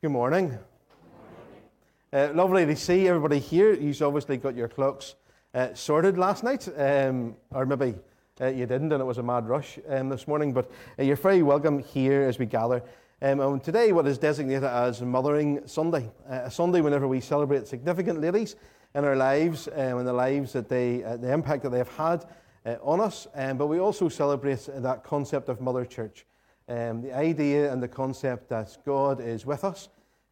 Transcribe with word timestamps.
Good 0.00 0.10
morning. 0.10 0.56
Uh, 2.12 2.28
lovely 2.32 2.64
to 2.64 2.76
see 2.76 3.08
everybody 3.08 3.40
here. 3.40 3.74
You've 3.74 4.00
obviously 4.00 4.36
got 4.36 4.54
your 4.54 4.68
clocks 4.68 5.16
uh, 5.54 5.74
sorted 5.74 6.16
last 6.16 6.44
night, 6.44 6.68
um, 6.76 7.34
or 7.50 7.66
maybe 7.66 7.96
uh, 8.40 8.46
you 8.46 8.64
didn't, 8.66 8.92
and 8.92 9.02
it 9.02 9.04
was 9.04 9.18
a 9.18 9.24
mad 9.24 9.48
rush 9.48 9.76
um, 9.88 10.08
this 10.08 10.28
morning. 10.28 10.52
But 10.52 10.70
uh, 11.00 11.02
you're 11.02 11.16
very 11.16 11.42
welcome 11.42 11.80
here 11.80 12.22
as 12.22 12.38
we 12.38 12.46
gather. 12.46 12.80
Um, 13.22 13.40
and 13.40 13.64
today, 13.64 13.90
what 13.90 14.06
is 14.06 14.18
designated 14.18 14.62
as 14.62 15.02
Mothering 15.02 15.66
Sunday, 15.66 16.12
uh, 16.30 16.42
a 16.44 16.50
Sunday 16.52 16.80
whenever 16.80 17.08
we 17.08 17.20
celebrate 17.20 17.66
significant 17.66 18.20
ladies 18.20 18.54
in 18.94 19.04
our 19.04 19.16
lives 19.16 19.66
um, 19.66 19.98
and 19.98 20.06
the 20.06 20.12
lives 20.12 20.52
that 20.52 20.68
they, 20.68 21.02
uh, 21.02 21.16
the 21.16 21.32
impact 21.32 21.64
that 21.64 21.70
they 21.70 21.78
have 21.78 21.96
had 21.96 22.24
on 22.82 23.00
us. 23.00 23.26
Um, 23.34 23.58
but 23.58 23.66
we 23.66 23.80
also 23.80 24.08
celebrate 24.08 24.68
that 24.72 25.02
concept 25.02 25.48
of 25.48 25.60
Mother 25.60 25.84
Church. 25.84 26.24
Um, 26.68 27.00
the 27.00 27.16
idea 27.16 27.72
and 27.72 27.82
the 27.82 27.88
concept 27.88 28.50
that 28.50 28.76
God 28.84 29.20
is 29.20 29.46
with 29.46 29.64
us, 29.64 29.88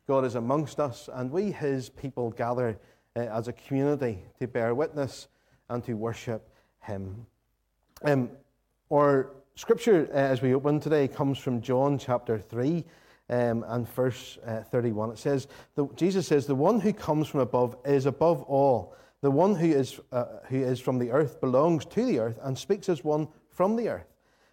God 0.06 0.24
is 0.24 0.34
amongst 0.34 0.78
us, 0.78 1.08
and 1.12 1.30
we, 1.30 1.50
His 1.50 1.88
people, 1.88 2.30
gather 2.30 2.78
uh, 3.16 3.20
as 3.20 3.48
a 3.48 3.52
community 3.52 4.18
to 4.38 4.46
bear 4.46 4.74
witness 4.74 5.28
and 5.70 5.82
to 5.84 5.94
worship 5.94 6.48
Him. 6.82 7.26
Um, 8.02 8.30
our 8.92 9.30
scripture, 9.54 10.08
uh, 10.12 10.16
as 10.16 10.42
we 10.42 10.54
open 10.54 10.78
today, 10.78 11.08
comes 11.08 11.38
from 11.38 11.62
John 11.62 11.98
chapter 11.98 12.38
3 12.38 12.84
um, 13.30 13.64
and 13.68 13.88
verse 13.88 14.38
uh, 14.46 14.60
31. 14.60 15.12
It 15.12 15.18
says, 15.18 15.48
the, 15.74 15.88
Jesus 15.96 16.26
says, 16.26 16.46
The 16.46 16.54
one 16.54 16.80
who 16.80 16.92
comes 16.92 17.28
from 17.28 17.40
above 17.40 17.76
is 17.84 18.06
above 18.06 18.42
all. 18.42 18.94
The 19.22 19.30
one 19.30 19.54
who 19.54 19.66
is, 19.66 19.98
uh, 20.12 20.26
who 20.48 20.62
is 20.62 20.78
from 20.78 20.98
the 20.98 21.10
earth 21.10 21.40
belongs 21.40 21.86
to 21.86 22.04
the 22.04 22.18
earth 22.18 22.38
and 22.42 22.56
speaks 22.56 22.88
as 22.88 23.02
one 23.02 23.28
from 23.50 23.74
the 23.76 23.88
earth. 23.88 24.06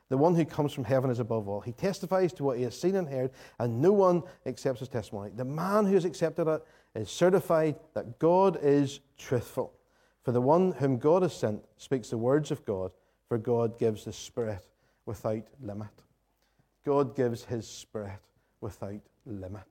The 0.10 0.18
one 0.18 0.36
who 0.36 0.46
comes 0.46 0.74
from 0.74 0.84
heaven 0.84 1.10
is 1.10 1.20
above 1.20 1.48
all. 1.48 1.62
He 1.62 1.72
testifies 1.72 2.34
to 2.34 2.44
what 2.44 2.58
he 2.58 2.64
has 2.64 2.80
seen 2.80 2.96
and 2.96 3.08
heard, 3.08 3.32
and 3.60 3.82
no 3.82 3.92
one 3.92 4.24
accepts 4.46 4.80
his 4.80 4.90
testimony. 4.90 5.32
The 5.36 5.46
man 5.46 5.86
who 5.86 5.94
has 5.94 6.06
accepted 6.06 6.48
it 6.48 6.64
is 6.96 7.10
certified 7.10 7.76
that 7.94 8.20
God 8.20 8.60
is 8.62 9.00
truthful. 9.18 9.74
For 10.24 10.32
the 10.32 10.42
one 10.42 10.72
whom 10.74 10.98
God 10.98 11.24
has 11.24 11.36
sent 11.36 11.64
speaks 11.78 12.10
the 12.10 12.18
words 12.18 12.52
of 12.52 12.64
God, 12.66 12.92
for 13.28 13.38
God 13.38 13.80
gives 13.80 14.06
the 14.06 14.14
Spirit 14.14 14.66
without 15.06 15.44
limit. 15.62 15.88
God 16.86 17.16
gives 17.16 17.44
his 17.44 17.68
Spirit 17.68 18.20
without 18.62 19.02
limit. 19.26 19.64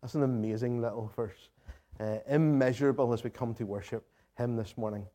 That's 0.00 0.14
an 0.14 0.22
amazing 0.22 0.80
little 0.80 1.12
verse. 1.14 1.48
Uh, 1.98 2.18
immeasurable 2.28 3.12
as 3.12 3.22
we 3.22 3.30
come 3.30 3.54
to 3.54 3.64
worship 3.64 4.04
him 4.38 4.56
this 4.56 4.78
morning. 4.78 5.06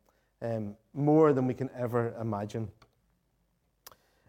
Um, 0.42 0.75
more 0.94 1.33
than 1.33 1.47
we 1.47 1.53
can 1.53 1.69
ever 1.75 2.14
imagine. 2.21 2.69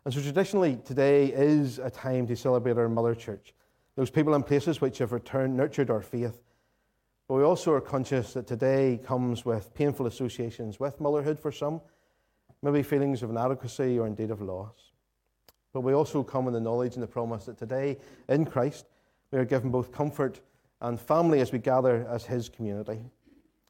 And 0.07 0.15
so, 0.15 0.21
traditionally, 0.21 0.79
today 0.85 1.33
is 1.33 1.81
a 1.81 1.91
time 1.91 2.29
to 2.29 2.37
celebrate 2.37 2.79
our 2.79 2.89
mother 2.89 3.12
church, 3.12 3.53
those 3.97 4.09
people 4.09 4.35
and 4.35 4.47
places 4.47 4.81
which 4.81 4.98
have 4.98 5.11
returned, 5.11 5.57
nurtured 5.57 5.91
our 5.91 6.01
faith. 6.01 6.45
But 7.27 7.35
we 7.35 7.43
also 7.43 7.73
are 7.73 7.81
conscious 7.81 8.33
that 8.35 8.47
today 8.47 9.01
comes 9.05 9.45
with 9.45 9.75
painful 9.75 10.07
associations 10.07 10.79
with 10.79 11.01
motherhood 11.01 11.41
for 11.41 11.51
some, 11.51 11.81
maybe 12.63 12.85
feelings 12.85 13.25
of 13.25 13.31
inadequacy 13.31 13.98
or 13.98 14.07
indeed 14.07 14.31
of 14.31 14.41
loss. 14.41 14.93
But 15.73 15.81
we 15.81 15.93
also 15.93 16.23
come 16.23 16.47
in 16.47 16.53
the 16.53 16.61
knowledge 16.61 16.95
and 16.95 17.03
the 17.03 17.09
promise 17.09 17.47
that 17.47 17.59
today, 17.59 17.98
in 18.29 18.45
Christ, 18.45 18.87
we 19.33 19.41
are 19.41 19.45
given 19.45 19.73
both 19.73 19.91
comfort 19.91 20.41
and 20.83 21.01
family 21.01 21.41
as 21.41 21.51
we 21.51 21.59
gather 21.59 22.07
as 22.09 22.25
His 22.25 22.48
community. 22.48 23.01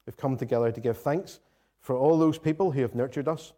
We've 0.04 0.18
come 0.18 0.36
together 0.36 0.70
to 0.70 0.80
give 0.82 0.98
thanks 0.98 1.40
for 1.80 1.96
all 1.96 2.18
those 2.18 2.36
people 2.36 2.72
who 2.72 2.82
have 2.82 2.94
nurtured 2.94 3.26
us 3.26 3.54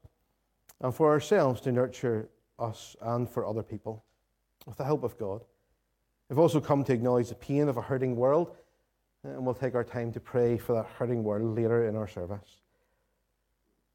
and 0.80 0.94
for 0.94 1.10
ourselves 1.10 1.60
to 1.62 1.72
nurture 1.72 2.28
us 2.58 2.96
and 3.00 3.28
for 3.28 3.46
other 3.46 3.62
people 3.62 4.04
with 4.66 4.76
the 4.76 4.84
help 4.84 5.04
of 5.04 5.18
God. 5.18 5.42
We've 6.28 6.38
also 6.38 6.60
come 6.60 6.84
to 6.84 6.92
acknowledge 6.92 7.28
the 7.28 7.34
pain 7.34 7.68
of 7.68 7.76
a 7.76 7.82
hurting 7.82 8.16
world, 8.16 8.54
and 9.24 9.44
we'll 9.44 9.54
take 9.54 9.74
our 9.74 9.84
time 9.84 10.12
to 10.12 10.20
pray 10.20 10.58
for 10.58 10.74
that 10.74 10.86
hurting 10.98 11.24
world 11.24 11.56
later 11.56 11.88
in 11.88 11.96
our 11.96 12.08
service. 12.08 12.60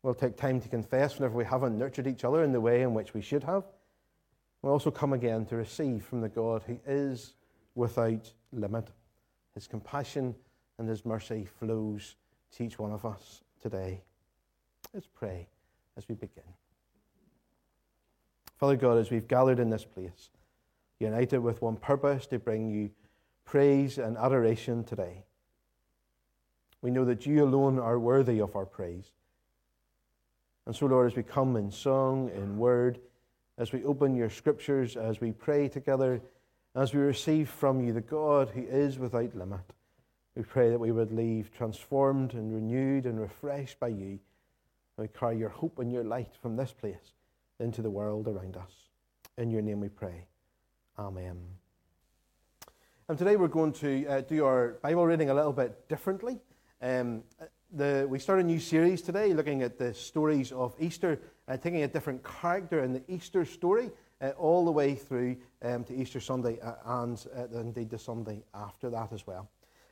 We'll 0.02 0.14
take 0.14 0.36
time 0.36 0.60
to 0.62 0.68
confess 0.68 1.18
whenever 1.18 1.38
we 1.38 1.46
haven't 1.46 1.78
nurtured 1.78 2.08
each 2.08 2.24
other 2.24 2.44
in 2.44 2.52
the 2.52 2.60
way 2.60 2.82
in 2.82 2.94
which 2.94 3.14
we 3.14 3.22
should 3.22 3.44
have. 3.44 3.64
We'll 4.62 4.74
also 4.74 4.92
come 4.92 5.14
again 5.14 5.46
to 5.48 5.56
receive 5.56 6.06
from 6.06 6.22
the 6.22 6.30
God 6.30 6.64
who 6.66 6.80
is 6.86 7.36
without 7.76 8.32
limit. 8.52 8.90
His 9.54 9.68
compassion 9.68 10.36
and 10.78 10.90
His 10.90 11.06
mercy 11.06 11.46
flows 11.46 12.16
to 12.54 12.64
each 12.64 12.80
one 12.80 12.92
of 12.92 13.06
us 13.06 13.42
today. 13.62 14.02
Let's 14.94 15.08
pray 15.08 15.48
as 15.96 16.08
we 16.10 16.16
begin. 16.16 16.44
Father 18.64 18.78
God, 18.78 18.98
as 18.98 19.12
we've 19.12 19.28
gathered 19.28 19.60
in 19.60 19.70
this 19.70 19.84
place, 19.84 20.30
united 20.98 21.40
with 21.40 21.62
one 21.62 21.76
purpose 21.76 22.26
to 22.28 22.40
bring 22.40 22.70
you 22.70 22.90
praise 23.44 23.98
and 23.98 24.16
adoration 24.16 24.86
today, 24.86 25.26
we 26.82 26.90
know 26.90 27.04
that 27.04 27.26
you 27.26 27.44
alone 27.44 27.78
are 27.78 28.00
worthy 28.00 28.40
of 28.40 28.56
our 28.56 28.66
praise. 28.66 29.12
And 30.66 30.74
so, 30.74 30.86
Lord, 30.86 31.12
as 31.12 31.18
we 31.18 31.24
come 31.24 31.58
in 31.58 31.72
song, 31.72 32.32
in 32.34 32.58
word, 32.58 33.00
as 33.58 33.74
we 33.74 33.84
open 33.84 34.16
your 34.16 34.30
scriptures, 34.30 34.96
as 34.96 35.20
we 35.20 35.34
pray 35.34 35.68
together, 35.68 36.22
as 36.74 36.94
we 36.94 37.02
receive 37.02 37.50
from 37.50 37.86
you 37.86 37.92
the 37.92 38.00
God 38.00 38.50
who 38.50 38.62
is 38.62 38.98
without 38.98 39.36
limit, 39.36 39.74
we 40.38 40.44
pray 40.44 40.70
that 40.70 40.80
we 40.80 40.94
would 40.94 41.12
leave 41.12 41.52
transformed 41.52 42.34
and 42.34 42.56
renewed 42.56 43.08
and 43.08 43.20
refreshed 43.20 43.82
by 43.82 43.90
you. 43.90 44.20
We 44.96 45.10
carry 45.10 45.38
your 45.38 45.50
hope 45.50 45.80
and 45.80 45.92
your 45.92 46.06
light 46.06 46.32
from 46.42 46.56
this 46.56 46.72
place 46.72 47.12
into 47.64 47.82
the 47.82 47.90
world 47.90 48.28
around 48.28 48.58
us. 48.58 48.72
In 49.38 49.50
your 49.50 49.62
name 49.62 49.80
we 49.80 49.90
pray. 49.90 50.26
Amen. 51.00 51.38
And 53.10 53.18
today 53.18 53.36
we're 53.36 53.48
going 53.48 53.74
to 53.74 54.06
uh, 54.06 54.22
do 54.22 54.46
our 54.46 54.78
Bible 54.84 55.06
reading 55.06 55.30
a 55.30 55.34
little 55.34 55.54
bit 55.54 55.90
differently. 55.90 56.40
Um, 56.82 57.24
the, 57.72 58.06
we 58.08 58.20
start 58.20 58.40
a 58.40 58.44
new 58.44 58.60
series 58.60 59.02
today 59.02 59.34
looking 59.34 59.64
at 59.64 59.80
the 59.80 59.94
stories 59.94 60.52
of 60.52 60.76
Easter, 60.80 61.20
uh, 61.48 61.58
taking 61.58 61.84
a 61.84 61.88
different 61.88 62.24
character 62.24 62.84
in 62.84 62.94
the 62.94 63.02
Easter 63.08 63.46
story 63.46 63.90
uh, 64.22 64.30
all 64.38 64.66
the 64.66 64.72
way 64.72 64.94
through 64.94 65.38
um, 65.64 65.84
to 65.86 65.96
Easter 65.96 66.20
Sunday 66.20 66.60
uh, 66.60 66.74
and 67.02 67.26
uh, 67.36 67.60
indeed 67.60 67.90
the 67.90 67.98
Sunday 67.98 68.44
after 68.54 68.90
that 68.90 69.12
as 69.12 69.26
well. 69.26 69.50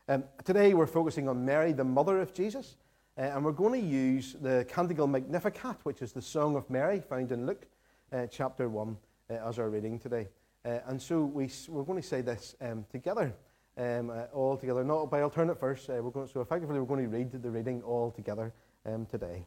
Um, 0.08 0.26
today 0.44 0.74
we're 0.74 0.88
focusing 0.88 1.28
on 1.28 1.46
Mary, 1.46 1.72
the 1.72 1.84
mother 1.84 2.20
of 2.20 2.34
Jesus. 2.34 2.76
Uh, 3.22 3.26
and 3.36 3.46
we're 3.46 3.52
going 3.52 3.80
to 3.80 3.88
use 3.88 4.36
the 4.42 4.66
Canticle 4.68 5.06
Magnificat, 5.06 5.76
which 5.84 6.02
is 6.02 6.12
the 6.12 6.22
Song 6.24 6.56
of 6.56 6.68
Mary 6.72 7.00
found 7.00 7.32
in 7.32 7.46
Luke 7.46 7.68
uh, 8.12 8.26
chapter 8.26 8.68
1 8.68 8.98
uh, 9.30 9.34
as 9.48 9.59
our 9.59 9.70
reading 9.70 10.00
today. 10.00 10.28
Uh, 10.66 10.80
and 10.88 11.00
so 11.00 11.26
we, 11.26 11.48
we're 11.68 11.84
going 11.84 12.02
to 12.02 12.08
say 12.08 12.22
this 12.22 12.56
um, 12.62 12.84
together, 12.92 13.32
um, 13.78 14.09
uh, 14.09 14.24
all 14.34 14.58
together, 14.58 14.84
not 14.84 15.12
by 15.12 15.22
alternate 15.22 15.59
verse. 15.59 15.88
Uh, 15.88 16.00
we're 16.02 16.09
going, 16.09 16.28
so 16.28 16.42
effectively, 16.42 16.80
we're 16.80 16.86
going 16.88 17.04
to 17.04 17.16
read 17.16 17.32
the 17.32 17.52
reading 17.52 17.84
all 17.84 18.09
together 18.09 18.52
um, 18.88 19.06
today. 19.06 19.46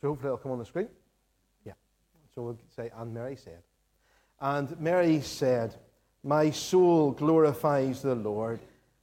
So 0.00 0.08
hopefully 0.08 0.30
it'll 0.30 0.38
come 0.38 0.50
on 0.50 0.58
the 0.58 0.64
screen. 0.64 0.88
Yeah. 1.64 1.74
So 2.34 2.42
we'll 2.42 2.58
say, 2.74 2.90
and 2.96 3.14
Mary 3.14 3.36
said. 3.36 3.62
And 4.40 4.80
Mary 4.80 5.20
said, 5.20 5.76
My 6.24 6.50
soul 6.50 7.12
glorifies 7.12 8.02
the 8.02 8.16
Lord 8.16 8.58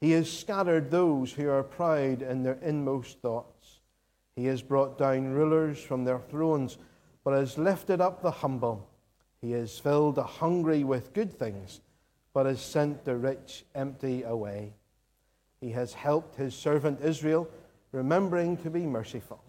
He 0.00 0.12
has 0.12 0.32
scattered 0.32 0.90
those 0.90 1.32
who 1.32 1.50
are 1.50 1.62
proud 1.62 2.22
in 2.22 2.42
their 2.42 2.58
inmost 2.62 3.20
thoughts. 3.20 3.80
He 4.34 4.46
has 4.46 4.62
brought 4.62 4.96
down 4.96 5.32
rulers 5.32 5.78
from 5.78 6.04
their 6.04 6.20
thrones, 6.20 6.78
but 7.22 7.34
has 7.34 7.58
lifted 7.58 8.00
up 8.00 8.22
the 8.22 8.30
humble. 8.30 8.88
He 9.42 9.52
has 9.52 9.78
filled 9.78 10.14
the 10.14 10.24
hungry 10.24 10.84
with 10.84 11.12
good 11.12 11.38
things, 11.38 11.80
but 12.32 12.46
has 12.46 12.62
sent 12.62 13.04
the 13.04 13.16
rich 13.16 13.64
empty 13.74 14.22
away. 14.22 14.72
He 15.60 15.70
has 15.72 15.92
helped 15.92 16.36
his 16.36 16.54
servant 16.54 17.00
Israel, 17.02 17.48
remembering 17.92 18.56
to 18.58 18.70
be 18.70 18.86
merciful 18.86 19.42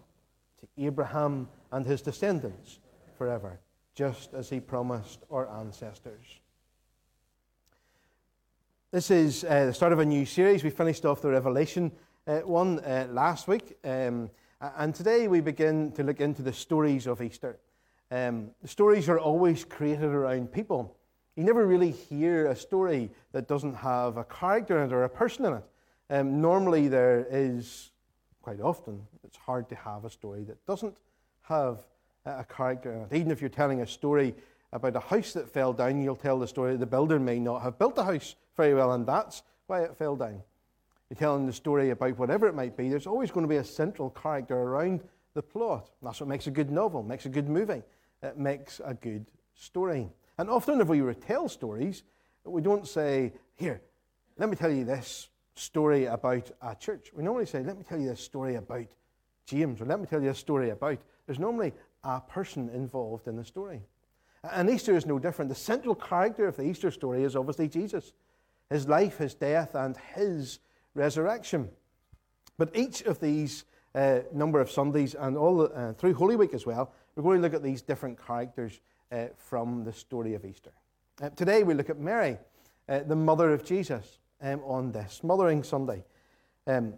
to 0.60 0.84
Abraham 0.84 1.48
and 1.70 1.86
his 1.86 2.02
descendants 2.02 2.78
forever, 3.16 3.58
just 3.94 4.34
as 4.34 4.50
he 4.50 4.60
promised 4.60 5.20
our 5.30 5.48
ancestors. 5.60 6.40
This 8.92 9.10
is 9.10 9.42
uh, 9.44 9.64
the 9.64 9.72
start 9.72 9.94
of 9.94 10.00
a 10.00 10.04
new 10.04 10.26
series. 10.26 10.62
We 10.62 10.68
finished 10.68 11.06
off 11.06 11.22
the 11.22 11.30
Revelation 11.30 11.92
uh, 12.26 12.40
one 12.40 12.78
uh, 12.80 13.06
last 13.10 13.48
week, 13.48 13.78
um, 13.84 14.28
and 14.60 14.94
today 14.94 15.28
we 15.28 15.40
begin 15.40 15.92
to 15.92 16.02
look 16.02 16.20
into 16.20 16.42
the 16.42 16.52
stories 16.52 17.06
of 17.06 17.22
Easter. 17.22 17.58
Um, 18.10 18.50
the 18.60 18.68
stories 18.68 19.08
are 19.08 19.18
always 19.18 19.64
created 19.64 20.10
around 20.10 20.52
people. 20.52 20.94
You 21.36 21.44
never 21.44 21.66
really 21.66 21.90
hear 21.90 22.48
a 22.48 22.54
story 22.54 23.10
that 23.32 23.48
doesn't 23.48 23.76
have 23.76 24.18
a 24.18 24.24
character 24.24 24.82
in 24.82 24.90
it 24.90 24.92
or 24.92 25.04
a 25.04 25.08
person 25.08 25.46
in 25.46 25.54
it. 25.54 25.64
Um, 26.10 26.42
normally, 26.42 26.88
there 26.88 27.26
is, 27.30 27.92
quite 28.42 28.60
often, 28.60 29.00
it's 29.24 29.38
hard 29.38 29.70
to 29.70 29.74
have 29.74 30.04
a 30.04 30.10
story 30.10 30.44
that 30.44 30.66
doesn't 30.66 30.98
have 31.44 31.78
a 32.26 32.44
character 32.44 32.92
in 32.92 33.00
it. 33.04 33.18
Even 33.18 33.32
if 33.32 33.40
you're 33.40 33.48
telling 33.48 33.80
a 33.80 33.86
story 33.86 34.34
about 34.70 34.96
a 34.96 35.00
house 35.00 35.32
that 35.32 35.48
fell 35.48 35.72
down, 35.72 36.02
you'll 36.02 36.14
tell 36.14 36.38
the 36.38 36.46
story 36.46 36.76
the 36.76 36.84
builder 36.84 37.18
may 37.18 37.38
not 37.38 37.62
have 37.62 37.78
built 37.78 37.96
the 37.96 38.04
house 38.04 38.34
very 38.56 38.74
well, 38.74 38.92
and 38.92 39.06
that's 39.06 39.42
why 39.66 39.82
it 39.82 39.96
fell 39.96 40.16
down. 40.16 40.42
You're 41.10 41.16
telling 41.18 41.46
the 41.46 41.52
story 41.52 41.90
about 41.90 42.18
whatever 42.18 42.46
it 42.46 42.54
might 42.54 42.76
be, 42.76 42.88
there's 42.88 43.06
always 43.06 43.30
going 43.30 43.44
to 43.44 43.48
be 43.48 43.56
a 43.56 43.64
central 43.64 44.10
character 44.10 44.56
around 44.56 45.02
the 45.34 45.42
plot. 45.42 45.90
That's 46.02 46.20
what 46.20 46.28
makes 46.28 46.46
a 46.46 46.50
good 46.50 46.70
novel, 46.70 47.02
makes 47.02 47.26
a 47.26 47.30
good 47.30 47.48
movie, 47.48 47.82
it 48.22 48.38
makes 48.38 48.80
a 48.84 48.94
good 48.94 49.26
story. 49.54 50.08
And 50.38 50.48
often, 50.48 50.80
if 50.80 50.88
we 50.88 51.00
retell 51.00 51.48
stories, 51.48 52.04
we 52.44 52.62
don't 52.62 52.86
say, 52.88 53.32
Here, 53.54 53.82
let 54.38 54.48
me 54.48 54.56
tell 54.56 54.70
you 54.70 54.84
this 54.84 55.28
story 55.54 56.06
about 56.06 56.50
a 56.62 56.74
church. 56.74 57.10
We 57.14 57.22
normally 57.22 57.46
say, 57.46 57.62
Let 57.62 57.76
me 57.76 57.84
tell 57.84 58.00
you 58.00 58.08
this 58.08 58.20
story 58.20 58.56
about 58.56 58.86
James, 59.46 59.80
or 59.80 59.84
let 59.84 60.00
me 60.00 60.06
tell 60.06 60.22
you 60.22 60.30
a 60.30 60.34
story 60.34 60.70
about. 60.70 60.98
There's 61.26 61.38
normally 61.38 61.72
a 62.04 62.20
person 62.20 62.68
involved 62.70 63.28
in 63.28 63.36
the 63.36 63.44
story. 63.44 63.82
And 64.50 64.68
Easter 64.68 64.96
is 64.96 65.06
no 65.06 65.18
different. 65.18 65.48
The 65.48 65.54
central 65.54 65.94
character 65.94 66.48
of 66.48 66.56
the 66.56 66.64
Easter 66.64 66.90
story 66.90 67.22
is 67.22 67.36
obviously 67.36 67.68
Jesus 67.68 68.12
his 68.72 68.88
life, 68.88 69.18
his 69.18 69.34
death, 69.34 69.74
and 69.74 69.96
his 70.14 70.58
resurrection. 70.94 71.68
But 72.58 72.74
each 72.74 73.02
of 73.02 73.20
these 73.20 73.64
uh, 73.94 74.20
number 74.32 74.60
of 74.60 74.70
Sundays 74.70 75.14
and 75.14 75.36
all 75.36 75.62
uh, 75.62 75.92
through 75.92 76.14
Holy 76.14 76.36
Week 76.36 76.54
as 76.54 76.66
well, 76.66 76.92
we're 77.14 77.22
going 77.22 77.38
to 77.38 77.42
look 77.42 77.54
at 77.54 77.62
these 77.62 77.82
different 77.82 78.24
characters 78.24 78.80
uh, 79.10 79.26
from 79.36 79.84
the 79.84 79.92
story 79.92 80.34
of 80.34 80.44
Easter. 80.44 80.72
Uh, 81.20 81.28
today 81.30 81.62
we 81.62 81.74
look 81.74 81.90
at 81.90 81.98
Mary, 81.98 82.38
uh, 82.88 83.00
the 83.00 83.16
mother 83.16 83.52
of 83.52 83.64
Jesus, 83.64 84.18
um, 84.40 84.60
on 84.64 84.90
this 84.90 85.20
Mothering 85.22 85.62
Sunday. 85.62 86.02
Um, 86.66 86.94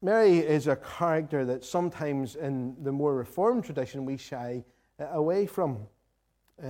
Mary 0.00 0.38
is 0.38 0.66
a 0.66 0.76
character 0.76 1.44
that 1.44 1.64
sometimes 1.64 2.36
in 2.36 2.76
the 2.82 2.92
more 2.92 3.14
Reformed 3.14 3.64
tradition 3.64 4.04
we 4.04 4.16
shy 4.16 4.64
uh, 4.98 5.06
away 5.12 5.46
from. 5.46 5.86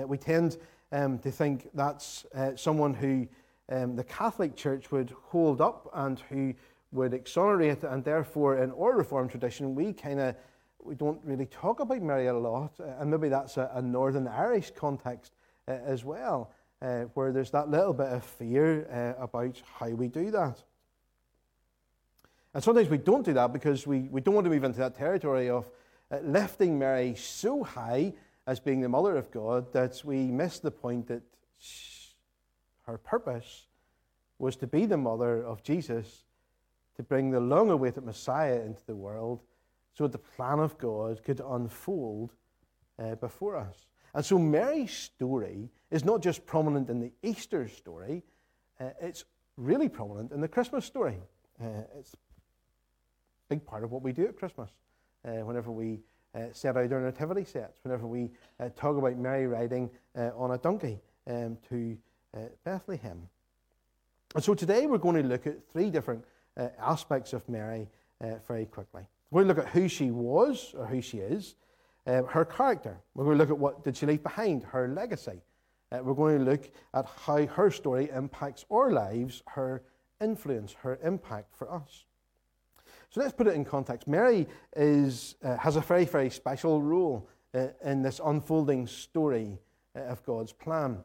we 0.07 0.19
tend 0.19 0.59
um, 0.93 1.19
to 1.19 1.31
think 1.31 1.69
that's 1.75 2.27
someone 2.57 2.95
who 2.95 3.29
um, 3.71 3.97
the 3.97 4.05
Catholic 4.05 4.57
Church 4.57 4.91
would 4.91 5.11
hold 5.11 5.61
up 5.61 5.91
and 5.95 6.19
who 6.31 6.55
would 6.93 7.13
exonerate, 7.13 7.83
and 7.83 8.03
therefore, 8.03 8.59
in 8.59 8.73
our 8.73 8.97
Reformed 8.97 9.31
tradition, 9.31 9.75
we 9.75 9.93
kind 9.93 10.21
of 10.21 10.35
we 10.83 10.95
don't 10.95 11.21
really 11.25 11.47
talk 11.47 11.81
about 11.81 12.01
Mary 12.01 12.29
a 12.29 12.35
lot, 12.35 12.73
uh, 12.81 12.85
and 13.01 13.11
maybe 13.11 13.29
that's 13.29 13.57
a, 13.57 13.71
a 13.75 13.83
Northern 13.83 14.27
Irish 14.27 14.71
context 14.71 15.33
uh, 15.67 15.73
as 15.73 16.05
well, 16.05 16.53
uh, 16.81 17.01
where 17.15 17.33
there's 17.33 17.51
that 17.51 17.69
little 17.69 17.93
bit 17.93 18.07
of 18.07 18.25
fear 18.25 18.87
uh, 18.91 19.23
about 19.23 19.61
how 19.79 19.89
we 19.89 20.09
do 20.09 20.31
that. 20.31 20.63
And 22.55 22.65
sometimes 22.65 22.89
we 22.89 22.97
don't 22.97 23.25
do 23.25 23.35
that 23.35 23.53
because 23.53 23.87
we, 23.87 24.03
we 24.03 24.21
don't 24.21 24.35
want 24.35 24.47
to 24.47 24.51
move 24.51 24.65
into 24.65 24.79
that 24.79 24.95
territory 24.95 25.51
of 25.51 25.69
uh, 26.11 26.19
lifting 26.23 26.79
Mary 26.79 27.15
so 27.17 27.63
high 27.63 28.15
as 28.49 28.59
being 28.59 28.81
the 28.81 28.89
mother 28.89 29.15
of 29.15 29.31
God 29.31 29.71
that 29.75 30.01
we 30.03 30.31
miss 30.31 30.59
the 30.59 30.71
point 30.71 31.07
that 31.09 31.21
her 32.87 32.97
purpose 32.97 33.67
was 34.39 34.57
to 34.57 34.67
be 34.67 34.87
the 34.87 34.97
mother 34.97 35.45
of 35.45 35.63
Jesus, 35.63 36.25
to 36.97 37.03
bring 37.03 37.31
the 37.31 37.41
long 37.41 37.69
awaited 37.69 38.05
Messiah 38.05 38.63
into 38.63 38.81
the 38.87 38.97
world 38.97 39.43
so 39.93 40.05
that 40.05 40.13
the 40.13 40.19
plan 40.37 40.61
of 40.61 40.79
God 40.79 41.23
could 41.23 41.43
unfold 41.47 42.33
uh, 42.99 43.17
before 43.17 43.55
us. 43.55 43.85
And 44.15 44.25
so 44.25 44.39
Mary's 44.39 44.97
story 44.97 45.69
is 45.91 46.03
not 46.07 46.23
just 46.23 46.47
prominent 46.47 46.89
in 46.89 47.01
the 47.01 47.13
Easter 47.23 47.69
story, 47.69 48.25
uh, 48.81 48.91
it's 48.99 49.27
really 49.59 49.91
prominent 49.91 50.33
in 50.33 50.41
the 50.41 50.49
Christmas 50.49 50.87
story. 50.87 51.19
Uh, 51.63 51.83
it's 51.99 52.15
a 52.15 52.17
big 53.51 53.67
part 53.67 53.85
of 53.85 53.93
what 53.93 54.01
we 54.01 54.13
do 54.13 54.25
at 54.27 54.39
Christmas. 54.39 54.71
Uh, 55.23 55.45
whenever 55.45 55.71
we 55.71 56.01
uh, 56.35 56.53
set 56.53 56.77
out 56.77 56.93
our 56.93 57.01
nativity 57.01 57.45
sets, 57.45 57.79
whenever 57.83 58.07
we 58.07 58.31
uh, 58.61 58.69
talk 58.77 58.97
about 58.97 59.17
Mary 59.17 59.47
riding 59.47 59.91
on 60.15 60.51
a 60.51 60.59
donkey 60.59 61.01
um, 61.29 61.57
to 61.69 61.97
uh, 62.35 62.41
Bethlehem. 62.65 63.29
And 64.35 64.45
so 64.45 64.55
today 64.55 64.87
we're 64.87 64.99
going 64.99 65.23
to 65.23 65.29
look 65.29 65.47
at 65.47 65.57
three 65.73 65.91
different 65.91 66.25
uh, 66.57 66.69
aspects 66.81 67.33
of 67.33 67.49
Mary 67.49 67.89
uh, 68.21 68.35
very 68.47 68.67
quickly. 68.67 69.03
We're 69.31 69.45
going 69.45 69.55
to 69.55 69.61
look 69.61 69.67
at 69.67 69.73
who 69.73 69.89
she 69.89 70.11
was 70.11 70.75
or 70.77 70.87
who 70.87 71.01
she 71.01 71.19
is, 71.19 71.55
uh, 72.07 72.23
her 72.25 72.45
character. 72.45 72.99
We're 73.15 73.25
going 73.25 73.39
to 73.39 73.43
look 73.43 73.51
at 73.51 73.59
what 73.59 73.85
did 73.85 73.97
she 73.97 74.07
leave 74.07 74.23
behind, 74.23 74.65
her 74.65 74.89
legacy. 74.89 75.41
Uh, 75.91 76.01
we're 76.03 76.15
going 76.15 76.39
to 76.39 76.45
look 76.45 76.71
at 76.93 77.07
how 77.07 77.47
her 77.47 77.71
story 77.71 78.11
impacts 78.15 78.65
our 78.71 78.91
lives, 78.91 79.43
her 79.47 79.83
influence, 80.21 80.75
her 80.83 80.99
impact 81.03 81.55
for 81.57 81.73
us. 81.73 82.05
So 83.11 83.21
let's 83.21 83.33
put 83.33 83.47
it 83.47 83.55
in 83.55 83.65
context. 83.65 84.07
Mary 84.07 84.47
is, 84.77 85.37
uh, 85.43 85.57
has 85.57 85.77
a 85.77 85.81
very, 85.81 86.05
very 86.05 86.31
special 86.31 86.83
role 86.83 87.29
in 87.83 88.03
this 88.03 88.21
unfolding 88.25 88.87
story 88.87 89.59
of 89.95 90.23
God's 90.25 90.53
plan. 90.53 91.03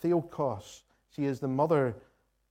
Theotokos. 0.00 0.84
She 1.14 1.26
is 1.26 1.40
the 1.40 1.48
mother 1.48 1.94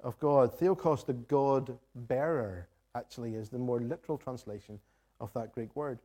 of 0.03 0.19
God. 0.19 0.53
Theotokos, 0.53 1.03
the 1.03 1.13
God 1.13 1.77
bearer, 1.95 2.67
actually 2.95 3.35
is 3.35 3.49
the 3.49 3.57
more 3.57 3.79
literal 3.79 4.17
translation 4.17 4.79
of 5.19 5.33
that 5.33 5.53
Greek 5.53 5.75
word. 5.75 5.99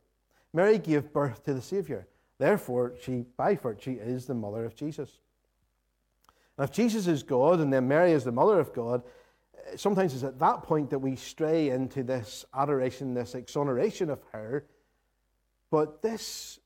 Mary 0.53 0.77
gave 0.77 1.13
birth 1.13 1.43
to 1.43 1.53
the 1.53 1.61
Savior. 1.61 2.07
Therefore, 2.39 2.93
she, 3.01 3.25
by 3.35 3.55
virtue, 3.55 3.99
is 4.01 4.25
the 4.25 4.33
mother 4.33 4.65
of 4.65 4.75
Jesus. 4.75 5.19
And 6.57 6.67
if 6.67 6.73
Jesus 6.73 7.07
is 7.07 7.23
God 7.23 7.59
and 7.59 7.71
then 7.71 7.87
Mary 7.87 8.11
is 8.11 8.23
the 8.23 8.31
mother 8.31 8.59
of 8.59 8.73
God, 8.73 9.03
sometimes 9.75 10.13
it's 10.13 10.23
at 10.23 10.39
that 10.39 10.63
point 10.63 10.89
that 10.89 10.99
we 10.99 11.15
stray 11.15 11.69
into 11.69 12.03
this 12.03 12.45
adoration, 12.53 13.13
this 13.13 13.35
exoneration 13.35 14.09
of 14.09 14.19
her. 14.31 14.65
But 15.69 16.01
this 16.01 16.59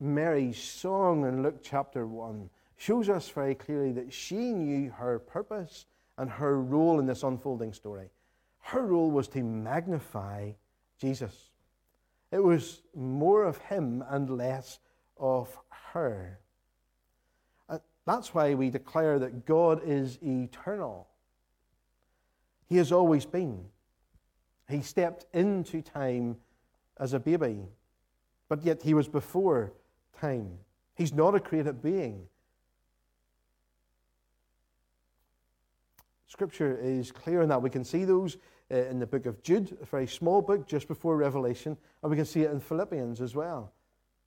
Mary's 0.00 0.58
song 0.58 1.26
in 1.26 1.42
Luke 1.42 1.60
chapter 1.62 2.06
1 2.06 2.48
shows 2.76 3.08
us 3.08 3.28
very 3.28 3.54
clearly 3.54 3.92
that 3.92 4.12
she 4.12 4.52
knew 4.52 4.90
her 4.90 5.18
purpose 5.18 5.86
and 6.16 6.30
her 6.30 6.60
role 6.60 7.00
in 7.00 7.06
this 7.06 7.22
unfolding 7.22 7.72
story. 7.72 8.10
Her 8.60 8.86
role 8.86 9.10
was 9.10 9.28
to 9.28 9.42
magnify 9.42 10.52
Jesus. 11.00 11.50
It 12.30 12.42
was 12.42 12.82
more 12.94 13.44
of 13.44 13.58
him 13.58 14.04
and 14.08 14.30
less 14.30 14.78
of 15.18 15.56
her. 15.92 16.38
That's 18.06 18.32
why 18.32 18.54
we 18.54 18.70
declare 18.70 19.18
that 19.18 19.44
God 19.44 19.82
is 19.84 20.18
eternal. 20.22 21.08
He 22.68 22.76
has 22.76 22.92
always 22.92 23.24
been. 23.24 23.64
He 24.68 24.82
stepped 24.82 25.26
into 25.32 25.80
time 25.80 26.36
as 26.98 27.14
a 27.14 27.18
baby, 27.18 27.60
but 28.48 28.62
yet 28.62 28.82
he 28.82 28.92
was 28.92 29.08
before 29.08 29.72
time. 30.20 30.58
He's 30.94 31.12
not 31.12 31.34
a 31.34 31.40
created 31.40 31.82
being. 31.82 32.26
Scripture 36.26 36.78
is 36.80 37.10
clear 37.10 37.40
in 37.40 37.48
that. 37.48 37.62
We 37.62 37.70
can 37.70 37.84
see 37.84 38.04
those 38.04 38.36
uh, 38.70 38.76
in 38.76 38.98
the 38.98 39.06
book 39.06 39.24
of 39.24 39.42
Jude, 39.42 39.78
a 39.80 39.86
very 39.86 40.06
small 40.06 40.42
book 40.42 40.68
just 40.68 40.86
before 40.86 41.16
Revelation, 41.16 41.76
and 42.02 42.10
we 42.10 42.16
can 42.16 42.26
see 42.26 42.42
it 42.42 42.50
in 42.50 42.60
Philippians 42.60 43.22
as 43.22 43.34
well. 43.34 43.72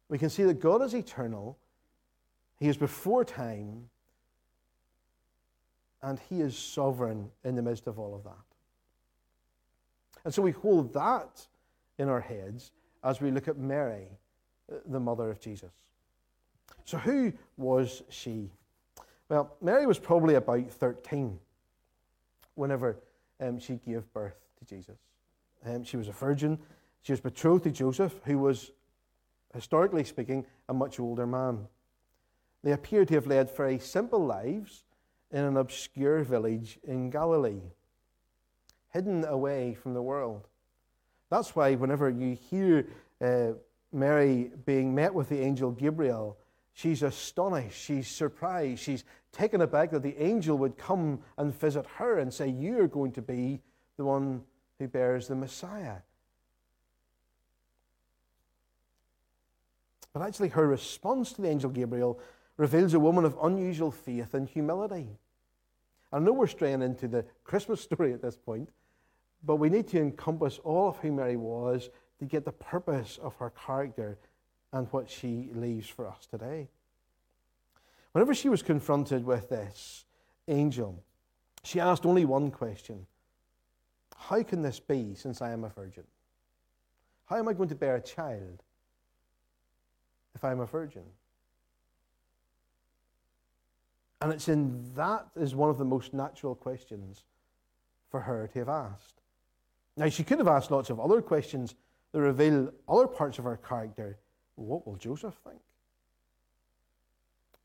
We 0.09 0.17
can 0.17 0.29
see 0.29 0.43
that 0.43 0.59
God 0.59 0.81
is 0.81 0.95
eternal, 0.95 1.59
He 2.59 2.67
is 2.67 2.75
before 2.75 3.23
time, 3.23 3.90
and 6.03 6.19
He 6.29 6.41
is 6.41 6.57
sovereign 6.57 7.29
in 7.43 7.55
the 7.55 7.61
midst 7.61 7.87
of 7.87 7.99
all 7.99 8.15
of 8.15 8.23
that. 8.23 8.33
And 10.23 10.33
so 10.33 10.41
we 10.41 10.51
hold 10.51 10.93
that 10.93 11.47
in 11.97 12.09
our 12.09 12.21
heads 12.21 12.71
as 13.03 13.21
we 13.21 13.31
look 13.31 13.47
at 13.47 13.57
Mary, 13.57 14.07
the 14.85 14.99
mother 14.99 15.29
of 15.29 15.39
Jesus. 15.39 15.71
So, 16.85 16.97
who 16.97 17.33
was 17.57 18.03
she? 18.09 18.49
Well, 19.29 19.55
Mary 19.61 19.85
was 19.85 19.99
probably 19.99 20.35
about 20.35 20.69
13 20.69 21.39
whenever 22.55 22.97
um, 23.39 23.59
she 23.59 23.75
gave 23.75 24.11
birth 24.13 24.35
to 24.59 24.65
Jesus. 24.65 24.97
Um, 25.65 25.83
she 25.83 25.97
was 25.97 26.07
a 26.07 26.11
virgin. 26.11 26.59
She 27.03 27.13
was 27.13 27.21
betrothed 27.21 27.63
to 27.63 27.71
Joseph, 27.71 28.13
who 28.25 28.37
was, 28.37 28.71
historically 29.53 30.03
speaking, 30.03 30.45
a 30.69 30.73
much 30.73 30.99
older 30.99 31.25
man. 31.25 31.67
They 32.63 32.73
appear 32.73 33.05
to 33.05 33.13
have 33.15 33.25
led 33.25 33.55
very 33.55 33.79
simple 33.79 34.23
lives 34.23 34.83
in 35.31 35.43
an 35.43 35.57
obscure 35.57 36.23
village 36.23 36.79
in 36.83 37.09
Galilee, 37.09 37.61
hidden 38.89 39.25
away 39.25 39.73
from 39.73 39.93
the 39.93 40.01
world. 40.01 40.47
That's 41.29 41.55
why, 41.55 41.75
whenever 41.75 42.09
you 42.09 42.35
hear 42.49 42.87
uh, 43.21 43.53
Mary 43.93 44.51
being 44.65 44.93
met 44.93 45.13
with 45.13 45.29
the 45.29 45.39
angel 45.39 45.71
Gabriel, 45.71 46.37
she's 46.73 47.03
astonished, 47.03 47.81
she's 47.81 48.07
surprised, 48.07 48.81
she's 48.81 49.05
taken 49.31 49.61
aback 49.61 49.91
that 49.91 50.03
the 50.03 50.21
angel 50.21 50.57
would 50.57 50.77
come 50.77 51.19
and 51.37 51.53
visit 51.53 51.85
her 51.95 52.19
and 52.19 52.33
say, 52.33 52.49
You 52.49 52.81
are 52.81 52.87
going 52.87 53.13
to 53.13 53.21
be 53.21 53.61
the 53.97 54.03
one 54.03 54.43
who 54.79 54.87
bears 54.87 55.27
the 55.27 55.35
Messiah. 55.35 55.97
But 60.13 60.23
actually, 60.23 60.49
her 60.49 60.67
response 60.67 61.31
to 61.33 61.41
the 61.41 61.49
angel 61.49 61.69
Gabriel 61.69 62.19
reveals 62.61 62.93
a 62.93 62.99
woman 62.99 63.25
of 63.25 63.35
unusual 63.41 63.89
faith 63.89 64.35
and 64.35 64.47
humility. 64.47 65.07
I 66.13 66.19
know 66.19 66.31
we're 66.31 66.45
straying 66.45 66.83
into 66.83 67.07
the 67.07 67.25
Christmas 67.43 67.81
story 67.89 68.13
at 68.13 68.21
this 68.21 68.35
point, 68.35 68.69
but 69.43 69.55
we 69.55 69.67
need 69.67 69.87
to 69.87 69.99
encompass 69.99 70.59
all 70.59 70.89
of 70.89 70.97
who 70.97 71.11
Mary 71.11 71.37
was 71.37 71.89
to 72.19 72.25
get 72.25 72.45
the 72.45 72.51
purpose 72.51 73.17
of 73.19 73.35
her 73.37 73.49
character 73.49 74.19
and 74.71 74.87
what 74.91 75.09
she 75.09 75.49
leaves 75.55 75.89
for 75.89 76.07
us 76.07 76.27
today. 76.27 76.69
Whenever 78.11 78.35
she 78.35 78.47
was 78.47 78.61
confronted 78.61 79.25
with 79.25 79.49
this 79.49 80.05
angel, 80.47 81.03
she 81.63 81.79
asked 81.79 82.05
only 82.05 82.25
one 82.25 82.51
question 82.51 83.07
How 84.15 84.43
can 84.43 84.61
this 84.61 84.79
be 84.79 85.15
since 85.15 85.41
I 85.41 85.49
am 85.49 85.63
a 85.63 85.69
virgin? 85.69 86.03
How 87.25 87.37
am 87.37 87.47
I 87.47 87.53
going 87.53 87.69
to 87.69 87.75
bear 87.75 87.95
a 87.95 88.01
child 88.01 88.61
if 90.35 90.43
I 90.43 90.51
am 90.51 90.59
a 90.59 90.67
virgin? 90.67 91.05
And 94.21 94.31
it's 94.31 94.47
in 94.47 94.93
that 94.95 95.25
is 95.35 95.55
one 95.55 95.69
of 95.69 95.77
the 95.77 95.85
most 95.85 96.13
natural 96.13 96.53
questions 96.53 97.23
for 98.09 98.19
her 98.19 98.47
to 98.53 98.59
have 98.59 98.69
asked. 98.69 99.21
Now, 99.97 100.09
she 100.09 100.23
could 100.23 100.37
have 100.37 100.47
asked 100.47 100.71
lots 100.71 100.89
of 100.89 100.99
other 100.99 101.21
questions 101.21 101.75
that 102.11 102.21
reveal 102.21 102.71
other 102.87 103.07
parts 103.07 103.39
of 103.39 103.45
her 103.45 103.57
character. 103.57 104.17
What 104.55 104.85
will 104.85 104.95
Joseph 104.95 105.35
think? 105.43 105.59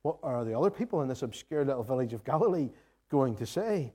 What 0.02 0.18
are 0.22 0.44
the 0.44 0.56
other 0.56 0.70
people 0.70 1.02
in 1.02 1.08
this 1.08 1.22
obscure 1.22 1.64
little 1.64 1.82
village 1.82 2.12
of 2.12 2.24
Galilee 2.24 2.70
going 3.10 3.36
to 3.36 3.46
say? 3.46 3.92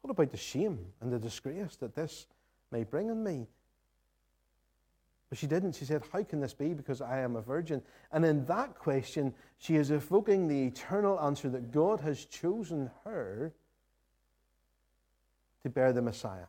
What 0.00 0.10
about 0.10 0.30
the 0.30 0.36
shame 0.36 0.78
and 1.00 1.12
the 1.12 1.18
disgrace 1.18 1.76
that 1.76 1.94
this 1.94 2.26
may 2.70 2.84
bring 2.84 3.10
on 3.10 3.22
me? 3.22 3.46
But 5.32 5.38
she 5.38 5.46
didn't. 5.46 5.76
She 5.76 5.86
said, 5.86 6.02
How 6.12 6.22
can 6.24 6.40
this 6.40 6.52
be? 6.52 6.74
Because 6.74 7.00
I 7.00 7.20
am 7.20 7.36
a 7.36 7.40
virgin. 7.40 7.80
And 8.12 8.22
in 8.22 8.44
that 8.44 8.78
question, 8.78 9.32
she 9.56 9.76
is 9.76 9.90
evoking 9.90 10.46
the 10.46 10.64
eternal 10.66 11.18
answer 11.18 11.48
that 11.48 11.72
God 11.72 12.00
has 12.00 12.26
chosen 12.26 12.90
her 13.04 13.54
to 15.62 15.70
bear 15.70 15.94
the 15.94 16.02
Messiah. 16.02 16.44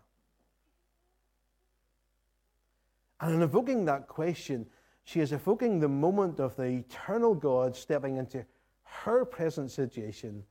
And 3.21 3.35
in 3.35 3.41
evoking 3.41 3.85
that 3.85 4.09
question, 4.09 4.65
she 5.05 5.21
is 5.21 5.31
evoking 5.31 5.79
the 5.79 5.87
moment 5.87 6.41
of 6.41 6.57
the 6.57 6.65
eternal 6.65 7.35
God 7.35 7.77
stepping 7.77 8.17
into 8.17 8.45
her 8.83 9.23
present 9.23 9.71
situation 9.71 10.43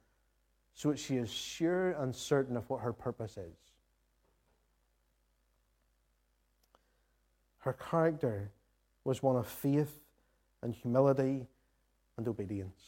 so 0.72 0.88
that 0.88 0.98
she 0.98 1.16
is 1.16 1.30
sure 1.30 1.90
and 1.90 2.16
certain 2.16 2.56
of 2.56 2.70
what 2.70 2.80
her 2.80 2.94
purpose 2.94 3.36
is. 3.36 3.72
Her 7.62 7.75
character 7.75 8.50
was 9.04 9.23
one 9.23 9.37
of 9.37 9.47
faith 9.47 10.00
and 10.62 10.75
humility 10.75 11.47
and 12.16 12.28
obedience. 12.28 12.81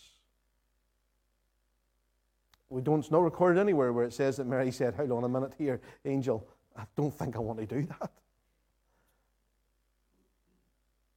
We 2.70 2.82
don't, 2.82 2.98
it's 2.98 3.10
not 3.10 3.22
recorded 3.22 3.60
anywhere 3.60 3.92
where 3.92 4.04
it 4.04 4.12
says 4.12 4.36
that 4.38 4.48
Mary 4.48 4.72
said, 4.72 4.94
Hold 4.94 5.12
on 5.12 5.24
a 5.24 5.28
minute 5.28 5.52
here, 5.56 5.80
angel, 6.04 6.48
I 6.76 6.82
don't 6.96 7.16
think 7.16 7.36
I 7.36 7.38
want 7.38 7.60
to 7.60 7.66
do 7.66 7.86
that. 7.86 8.10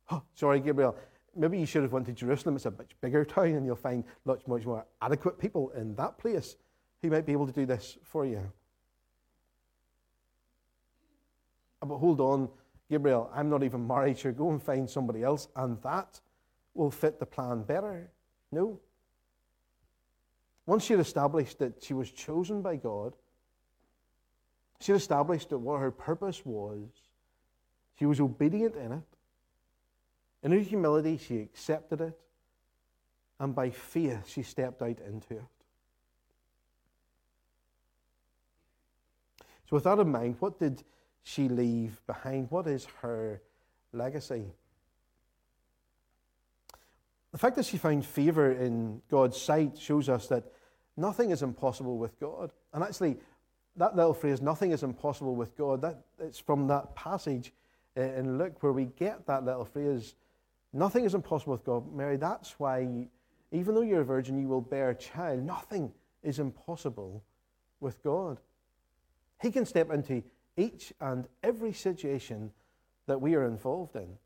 Oh, 0.10 0.24
sorry, 0.36 0.62
Gabriel. 0.62 0.96
Maybe 1.36 1.60
you 1.60 1.66
should 1.66 1.82
have 1.82 1.92
went 1.92 2.06
to 2.06 2.14
Jerusalem. 2.14 2.56
It's 2.56 2.66
a 2.66 2.72
much 2.72 2.92
bigger 3.02 3.26
town, 3.26 3.48
and 3.48 3.66
you'll 3.66 3.76
find 3.76 4.06
much, 4.24 4.48
much 4.48 4.66
more 4.66 4.86
adequate 5.02 5.38
people 5.38 5.72
in 5.72 5.96
that 5.96 6.18
place 6.18 6.56
who 7.02 7.10
might 7.10 7.26
be 7.26 7.34
able 7.34 7.46
to 7.46 7.52
do 7.52 7.66
this 7.66 7.98
for 8.04 8.26
you. 8.26 8.50
But 11.82 11.98
hold 11.98 12.22
on, 12.22 12.48
Gabriel, 12.90 13.30
I'm 13.34 13.50
not 13.50 13.64
even 13.64 13.86
married. 13.86 14.18
Sure, 14.18 14.32
go 14.32 14.50
and 14.50 14.62
find 14.62 14.90
somebody 14.90 15.24
else, 15.24 15.48
and 15.56 15.82
that 15.84 16.22
will 16.74 16.92
fit 16.92 17.20
the 17.20 17.26
plan 17.26 17.64
better. 17.64 18.10
No. 18.52 18.80
Once 20.66 20.86
she 20.86 20.94
had 20.94 21.00
established 21.00 21.60
that 21.60 21.84
she 21.84 21.94
was 21.94 22.12
chosen 22.12 22.62
by 22.62 22.76
God, 22.76 23.14
she 24.80 24.92
had 24.92 25.02
established 25.02 25.50
that 25.50 25.58
what 25.58 25.82
her 25.82 25.92
purpose 25.92 26.46
was, 26.46 26.88
she 27.98 28.06
was 28.06 28.20
obedient 28.20 28.76
in 28.76 28.92
it. 28.92 29.04
In 30.44 30.52
her 30.52 30.60
humility, 30.60 31.18
she 31.18 31.40
accepted 31.40 32.00
it, 32.00 32.18
and 33.40 33.56
by 33.56 33.70
faith, 33.70 34.28
she 34.28 34.44
stepped 34.44 34.82
out 34.82 35.00
into 35.00 35.34
it. 35.34 35.44
So, 39.70 39.76
with 39.76 39.84
that 39.84 40.00
in 40.00 40.10
mind, 40.10 40.36
what 40.40 40.60
did 40.60 40.84
she 41.28 41.50
leave 41.50 42.00
behind? 42.08 42.50
What 42.50 42.68
is 42.68 42.88
her 43.02 43.42
legacy? 43.92 44.46
The 47.34 47.38
fact 47.38 47.58
that 47.58 47.66
she 47.66 47.78
found 47.78 48.06
favour 48.06 48.54
in 48.54 49.02
God's 49.12 49.40
sight 49.40 49.78
shows 49.78 50.08
us 50.08 50.28
that 50.28 50.46
nothing 50.96 51.32
is 51.32 51.44
impossible 51.44 51.98
with 51.98 52.18
God. 52.18 52.52
And 52.74 52.82
actually, 52.82 53.18
that 53.76 53.94
little 53.94 54.14
phrase, 54.14 54.42
nothing 54.42 54.72
is 54.72 54.84
impossible 54.84 55.36
with 55.36 55.58
God, 55.58 55.82
that, 55.82 56.00
it's 56.18 56.40
from 56.40 56.66
that 56.68 56.96
passage 56.96 57.52
in 57.98 58.38
Luke 58.38 58.64
where 58.64 58.72
we 58.72 58.86
get 58.86 59.28
that 59.28 59.44
little 59.44 59.66
phrase, 59.66 60.16
nothing 60.72 61.04
is 61.04 61.14
impossible 61.14 61.52
with 61.52 61.66
God. 61.66 61.94
Mary, 61.94 62.16
that's 62.16 62.58
why, 62.58 62.88
even 63.52 63.76
though 63.76 63.82
you're 63.82 64.02
a 64.02 64.06
virgin, 64.06 64.40
you 64.40 64.48
will 64.48 64.62
bear 64.62 64.92
a 64.92 64.96
child. 64.96 65.44
Nothing 65.44 65.92
is 66.24 66.40
impossible 66.40 67.22
with 67.82 68.02
God. 68.02 68.40
He 69.42 69.52
can 69.52 69.66
step 69.66 69.92
into 69.92 70.24
each 70.58 70.92
and 71.00 71.28
every 71.44 71.72
situation 71.72 72.52
that 73.06 73.22
we 73.22 73.36
are 73.36 73.46
involved 73.46 73.96
in. 73.96 74.18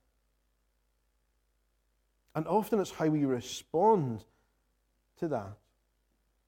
And 2.33 2.47
often 2.47 2.79
it's 2.79 2.91
how 2.91 3.07
we 3.07 3.25
respond 3.25 4.23
to 5.19 5.27
that. 5.27 5.57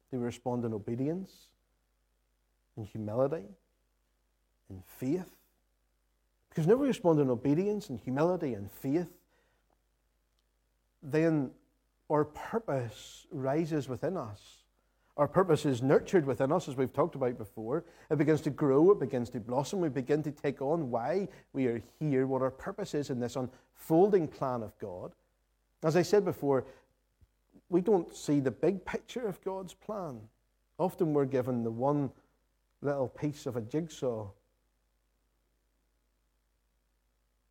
Do 0.09 0.19
we 0.19 0.25
respond 0.25 0.63
in 0.63 0.73
obedience, 0.73 1.31
in 2.77 2.85
humility, 2.85 3.45
in 4.69 4.81
faith? 4.87 5.29
Because 6.49 6.65
whenever 6.65 6.83
we 6.83 6.87
respond 6.87 7.19
in 7.19 7.29
obedience 7.29 7.89
and 7.89 7.99
humility 7.99 8.53
and 8.53 8.71
faith, 8.71 9.11
then 11.01 11.51
our 12.09 12.23
purpose 12.23 13.27
rises 13.31 13.89
within 13.89 14.15
us 14.15 14.62
our 15.15 15.27
purpose 15.27 15.65
is 15.65 15.83
nurtured 15.83 16.25
within 16.25 16.51
us, 16.51 16.67
as 16.67 16.75
we've 16.75 16.91
talked 16.91 17.15
about 17.15 17.37
before. 17.37 17.83
It 18.09 18.17
begins 18.17 18.41
to 18.41 18.49
grow, 18.49 18.91
it 18.91 18.99
begins 18.99 19.29
to 19.31 19.39
blossom. 19.39 19.79
We 19.79 19.89
begin 19.89 20.23
to 20.23 20.31
take 20.31 20.61
on 20.61 20.89
why 20.89 21.27
we 21.53 21.67
are 21.67 21.83
here, 21.99 22.25
what 22.25 22.41
our 22.41 22.49
purpose 22.49 22.95
is 22.95 23.11
in 23.11 23.19
this 23.19 23.35
unfolding 23.35 24.27
plan 24.27 24.63
of 24.63 24.77
God. 24.79 25.11
As 25.83 25.95
I 25.95 26.01
said 26.01 26.25
before, 26.25 26.65
we 27.69 27.81
don't 27.81 28.15
see 28.15 28.39
the 28.39 28.51
big 28.51 28.85
picture 28.85 29.27
of 29.27 29.43
God's 29.43 29.73
plan. 29.73 30.19
Often 30.79 31.13
we're 31.13 31.25
given 31.25 31.63
the 31.63 31.71
one 31.71 32.09
little 32.81 33.07
piece 33.07 33.45
of 33.45 33.55
a 33.55 33.61
jigsaw, 33.61 34.27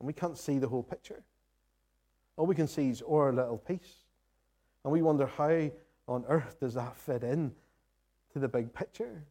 and 0.01 0.07
we 0.07 0.13
can't 0.13 0.37
see 0.37 0.59
the 0.59 0.69
whole 0.69 0.83
picture. 0.83 1.23
All 2.37 2.47
we 2.47 2.57
can 2.57 2.67
see 2.67 2.91
is 2.91 3.03
our 3.03 3.33
little 3.33 3.59
piece. 3.59 4.03
And 4.83 4.93
we 4.93 5.01
wonder 5.01 5.27
how 5.27 5.71
on 6.09 6.25
earth 6.29 6.59
does 6.61 6.75
that 6.75 6.97
fit 6.97 7.23
in 7.23 7.53
to 8.33 8.39
the 8.39 8.49
big 8.49 8.73
picture? 8.73 9.25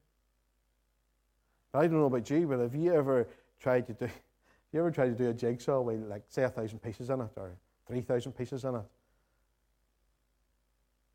I 1.73 1.81
don't 1.87 1.93
know 1.93 2.05
about 2.05 2.29
you, 2.29 2.47
but 2.47 2.59
have 2.59 2.75
you 2.75 2.93
ever 2.93 3.27
tried 3.59 3.87
to 3.87 3.93
do 3.93 4.09
you 4.73 4.79
ever 4.79 4.91
tried 4.91 5.17
to 5.17 5.23
do 5.23 5.29
a 5.29 5.33
jigsaw 5.33 5.81
with 5.81 6.01
like 6.01 6.23
say 6.27 6.43
a 6.43 6.49
thousand 6.49 6.79
pieces 6.79 7.09
in 7.09 7.21
it 7.21 7.29
or 7.37 7.57
three 7.87 8.01
thousand 8.01 8.33
pieces 8.33 8.63
in 8.63 8.75
it? 8.75 8.83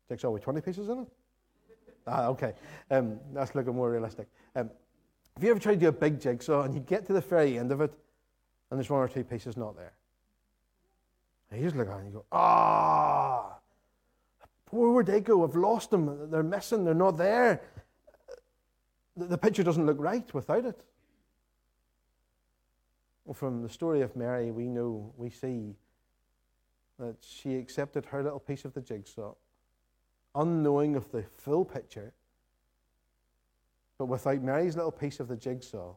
Jigsaw 0.09 0.29
with 0.29 0.43
twenty 0.43 0.61
pieces 0.61 0.89
in 0.89 0.99
it? 0.99 1.07
ah, 2.07 2.27
okay. 2.27 2.53
Um, 2.89 3.19
that's 3.33 3.53
looking 3.53 3.75
more 3.75 3.91
realistic. 3.91 4.27
Um, 4.55 4.69
have 5.35 5.43
you 5.43 5.51
ever 5.51 5.59
tried 5.59 5.75
to 5.75 5.79
do 5.79 5.87
a 5.89 5.91
big 5.91 6.19
jigsaw 6.19 6.63
and 6.63 6.73
you 6.73 6.79
get 6.79 7.05
to 7.07 7.13
the 7.13 7.21
very 7.21 7.59
end 7.59 7.71
of 7.71 7.81
it 7.81 7.93
and 8.71 8.79
there's 8.79 8.89
one 8.89 9.01
or 9.01 9.07
two 9.07 9.23
pieces 9.23 9.57
not 9.57 9.75
there? 9.75 9.93
And 11.51 11.59
you 11.61 11.67
just 11.67 11.75
look 11.75 11.87
at 11.87 11.93
it 11.93 11.97
and 11.97 12.07
you 12.07 12.13
go, 12.13 12.25
ah, 12.31 13.56
where 14.69 14.91
would 14.91 15.05
they 15.05 15.21
go? 15.21 15.43
I've 15.43 15.55
lost 15.55 15.91
them. 15.91 16.29
They're 16.29 16.43
missing. 16.43 16.83
They're 16.83 16.93
not 16.93 17.17
there. 17.17 17.61
The 19.15 19.37
picture 19.37 19.63
doesn't 19.63 19.85
look 19.85 19.97
right 19.99 20.31
without 20.33 20.65
it. 20.65 20.79
Well, 23.25 23.33
from 23.33 23.61
the 23.61 23.69
story 23.69 24.01
of 24.01 24.15
Mary, 24.15 24.51
we 24.51 24.67
know, 24.67 25.11
we 25.17 25.29
see 25.29 25.75
that 26.99 27.15
she 27.21 27.55
accepted 27.55 28.05
her 28.05 28.23
little 28.23 28.39
piece 28.39 28.63
of 28.63 28.73
the 28.73 28.81
jigsaw, 28.81 29.33
unknowing 30.35 30.95
of 30.95 31.11
the 31.11 31.23
full 31.37 31.65
picture. 31.65 32.13
But 33.97 34.05
without 34.05 34.41
Mary's 34.41 34.75
little 34.75 34.91
piece 34.91 35.19
of 35.19 35.27
the 35.27 35.35
jigsaw, 35.35 35.95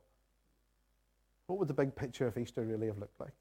what 1.46 1.58
would 1.58 1.68
the 1.68 1.74
big 1.74 1.94
picture 1.94 2.26
of 2.26 2.38
Easter 2.38 2.64
really 2.64 2.86
have 2.86 2.98
looked 2.98 3.20
like? 3.20 3.34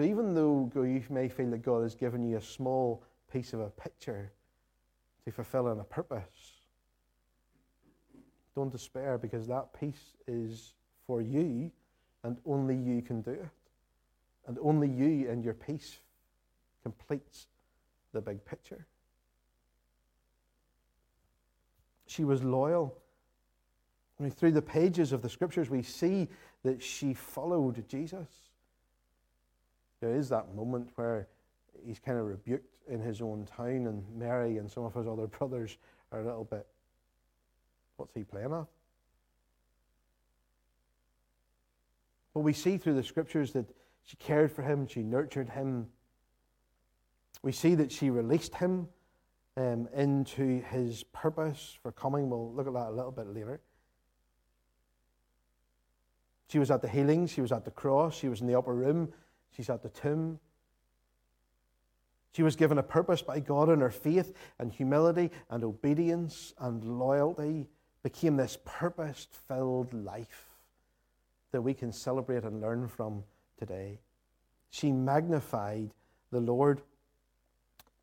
So 0.00 0.06
even 0.06 0.32
though 0.32 0.70
you 0.76 1.04
may 1.10 1.28
feel 1.28 1.50
that 1.50 1.62
God 1.62 1.82
has 1.82 1.94
given 1.94 2.26
you 2.26 2.38
a 2.38 2.40
small 2.40 3.04
piece 3.30 3.52
of 3.52 3.60
a 3.60 3.68
picture 3.68 4.32
to 5.26 5.30
fulfill 5.30 5.68
in 5.72 5.78
a 5.78 5.84
purpose, 5.84 6.62
don't 8.54 8.72
despair 8.72 9.18
because 9.18 9.46
that 9.48 9.78
piece 9.78 10.16
is 10.26 10.72
for 11.06 11.20
you 11.20 11.70
and 12.24 12.38
only 12.46 12.76
you 12.76 13.02
can 13.02 13.20
do 13.20 13.32
it. 13.32 13.50
And 14.46 14.56
only 14.62 14.88
you 14.88 15.28
and 15.28 15.44
your 15.44 15.52
piece 15.52 15.98
completes 16.82 17.48
the 18.14 18.22
big 18.22 18.42
picture. 18.46 18.86
She 22.06 22.24
was 22.24 22.42
loyal. 22.42 22.96
I 24.18 24.22
mean, 24.22 24.32
through 24.32 24.52
the 24.52 24.62
pages 24.62 25.12
of 25.12 25.20
the 25.20 25.28
scriptures, 25.28 25.68
we 25.68 25.82
see 25.82 26.26
that 26.62 26.82
she 26.82 27.12
followed 27.12 27.86
Jesus. 27.86 28.49
There 30.00 30.14
is 30.14 30.28
that 30.30 30.54
moment 30.54 30.90
where 30.94 31.28
he's 31.84 31.98
kind 31.98 32.18
of 32.18 32.26
rebuked 32.26 32.76
in 32.88 33.00
his 33.00 33.20
own 33.20 33.46
town, 33.46 33.86
and 33.86 34.04
Mary 34.16 34.56
and 34.58 34.70
some 34.70 34.84
of 34.84 34.94
his 34.94 35.06
other 35.06 35.26
brothers 35.38 35.76
are 36.12 36.20
a 36.20 36.24
little 36.24 36.44
bit, 36.44 36.66
what's 37.96 38.14
he 38.14 38.24
playing 38.24 38.52
at? 38.52 38.66
But 42.32 42.40
we 42.40 42.52
see 42.52 42.78
through 42.78 42.94
the 42.94 43.02
scriptures 43.02 43.52
that 43.52 43.66
she 44.04 44.16
cared 44.16 44.50
for 44.50 44.62
him, 44.62 44.86
she 44.86 45.02
nurtured 45.02 45.50
him. 45.50 45.88
We 47.42 47.52
see 47.52 47.74
that 47.76 47.92
she 47.92 48.10
released 48.10 48.54
him 48.54 48.88
um, 49.56 49.88
into 49.94 50.62
his 50.62 51.04
purpose 51.12 51.78
for 51.82 51.92
coming. 51.92 52.30
We'll 52.30 52.52
look 52.52 52.66
at 52.66 52.72
that 52.72 52.88
a 52.88 52.92
little 52.92 53.12
bit 53.12 53.26
later. 53.32 53.60
She 56.48 56.58
was 56.58 56.70
at 56.70 56.82
the 56.82 56.88
healing, 56.88 57.26
she 57.26 57.40
was 57.40 57.52
at 57.52 57.64
the 57.64 57.70
cross, 57.70 58.16
she 58.16 58.28
was 58.28 58.40
in 58.40 58.48
the 58.48 58.58
upper 58.58 58.74
room, 58.74 59.12
she's 59.56 59.70
at 59.70 59.82
the 59.82 59.88
tomb. 59.88 60.38
She 62.32 62.42
was 62.42 62.56
given 62.56 62.78
a 62.78 62.82
purpose 62.82 63.22
by 63.22 63.40
God, 63.40 63.68
and 63.68 63.82
her 63.82 63.90
faith 63.90 64.34
and 64.58 64.72
humility 64.72 65.30
and 65.50 65.64
obedience 65.64 66.54
and 66.58 66.84
loyalty 66.84 67.68
became 68.02 68.36
this 68.36 68.56
purpose 68.64 69.26
filled 69.48 69.92
life 69.92 70.46
that 71.52 71.60
we 71.60 71.74
can 71.74 71.92
celebrate 71.92 72.44
and 72.44 72.60
learn 72.60 72.86
from 72.86 73.24
today. 73.58 73.98
She 74.70 74.92
magnified 74.92 75.90
the 76.30 76.40
Lord. 76.40 76.82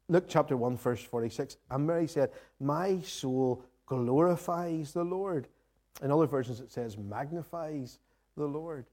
Luke 0.09 0.25
chapter 0.27 0.57
1, 0.57 0.77
verse 0.77 1.03
46. 1.03 1.57
And 1.71 1.87
Mary 1.87 2.07
said, 2.07 2.31
My 2.59 2.99
soul 2.99 3.63
glorifies 3.85 4.91
the 4.91 5.03
Lord. 5.03 5.47
In 6.03 6.11
other 6.11 6.27
versions, 6.27 6.59
it 6.59 6.71
says, 6.71 6.97
magnifies 6.97 7.99
the 8.35 8.45
Lord. 8.45 8.85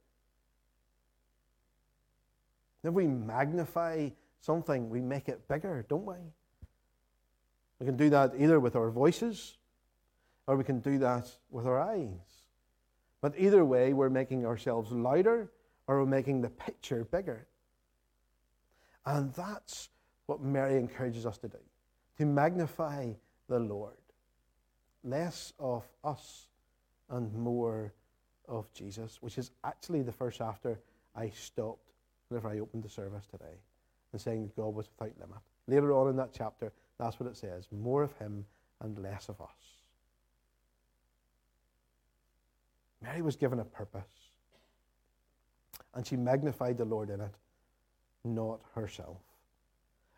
If 2.85 2.93
we 2.93 3.07
magnify 3.07 4.11
something, 4.41 4.91
we 4.91 5.00
make 5.00 5.29
it 5.29 5.49
bigger, 5.49 5.85
don't 5.88 6.05
we? 6.05 6.17
We 7.81 7.87
can 7.87 7.97
do 7.97 8.11
that 8.11 8.35
either 8.38 8.61
with 8.61 8.76
our 8.76 8.91
voices 8.91 9.57
or 10.47 10.57
we 10.57 10.64
can 10.64 10.81
do 10.81 10.99
that 10.99 11.31
with 11.50 11.67
our 11.67 11.81
eyes. 11.81 12.45
But 13.23 13.35
either 13.38 13.64
way, 13.64 13.95
we're 13.95 14.11
making 14.11 14.45
ourselves 14.45 14.93
louder 14.93 15.50
or 15.87 16.00
we're 16.00 16.07
making 16.07 16.43
the 16.43 16.50
picture 16.50 17.05
bigger. 17.05 17.47
And 19.07 19.33
that's 19.33 19.88
what 20.26 20.43
Mary 20.43 20.76
encourages 20.76 21.26
us 21.26 21.38
to 21.38 21.49
do 21.49 21.59
to 22.19 22.26
magnify 22.26 23.12
the 23.49 23.59
Lord. 23.59 23.97
Less 25.03 25.53
of 25.59 25.83
us 26.05 26.49
and 27.11 27.33
more 27.35 27.93
of 28.47 28.73
Jesus, 28.73 29.19
which 29.21 29.37
is 29.37 29.50
actually 29.64 30.03
the 30.03 30.12
first 30.12 30.41
after 30.41 30.79
I 31.17 31.31
stopped 31.31 31.93
whenever 32.28 32.49
I 32.49 32.59
opened 32.59 32.83
the 32.83 32.88
service 32.88 33.26
today 33.26 33.59
and 34.12 34.21
saying 34.21 34.45
that 34.45 34.57
God 34.57 34.75
was 34.75 34.88
without 34.99 35.19
limit. 35.21 35.38
Later 35.66 35.93
on 35.93 36.09
in 36.09 36.16
that 36.16 36.31
chapter, 36.33 36.73
that's 36.99 37.19
what 37.19 37.28
it 37.28 37.37
says 37.37 37.69
more 37.73 38.02
of 38.02 38.12
Him 38.19 38.45
and 38.81 38.99
less 38.99 39.28
of 39.28 39.40
us. 39.40 39.49
Mary 43.02 43.23
was 43.23 43.37
given 43.37 43.61
a 43.61 43.64
purpose, 43.64 44.02
and 45.95 46.07
she 46.07 46.16
magnified 46.16 46.78
the 46.78 46.85
Lord 46.85 47.11
in 47.11 47.21
it, 47.21 47.35
not 48.25 48.61
herself. 48.75 49.19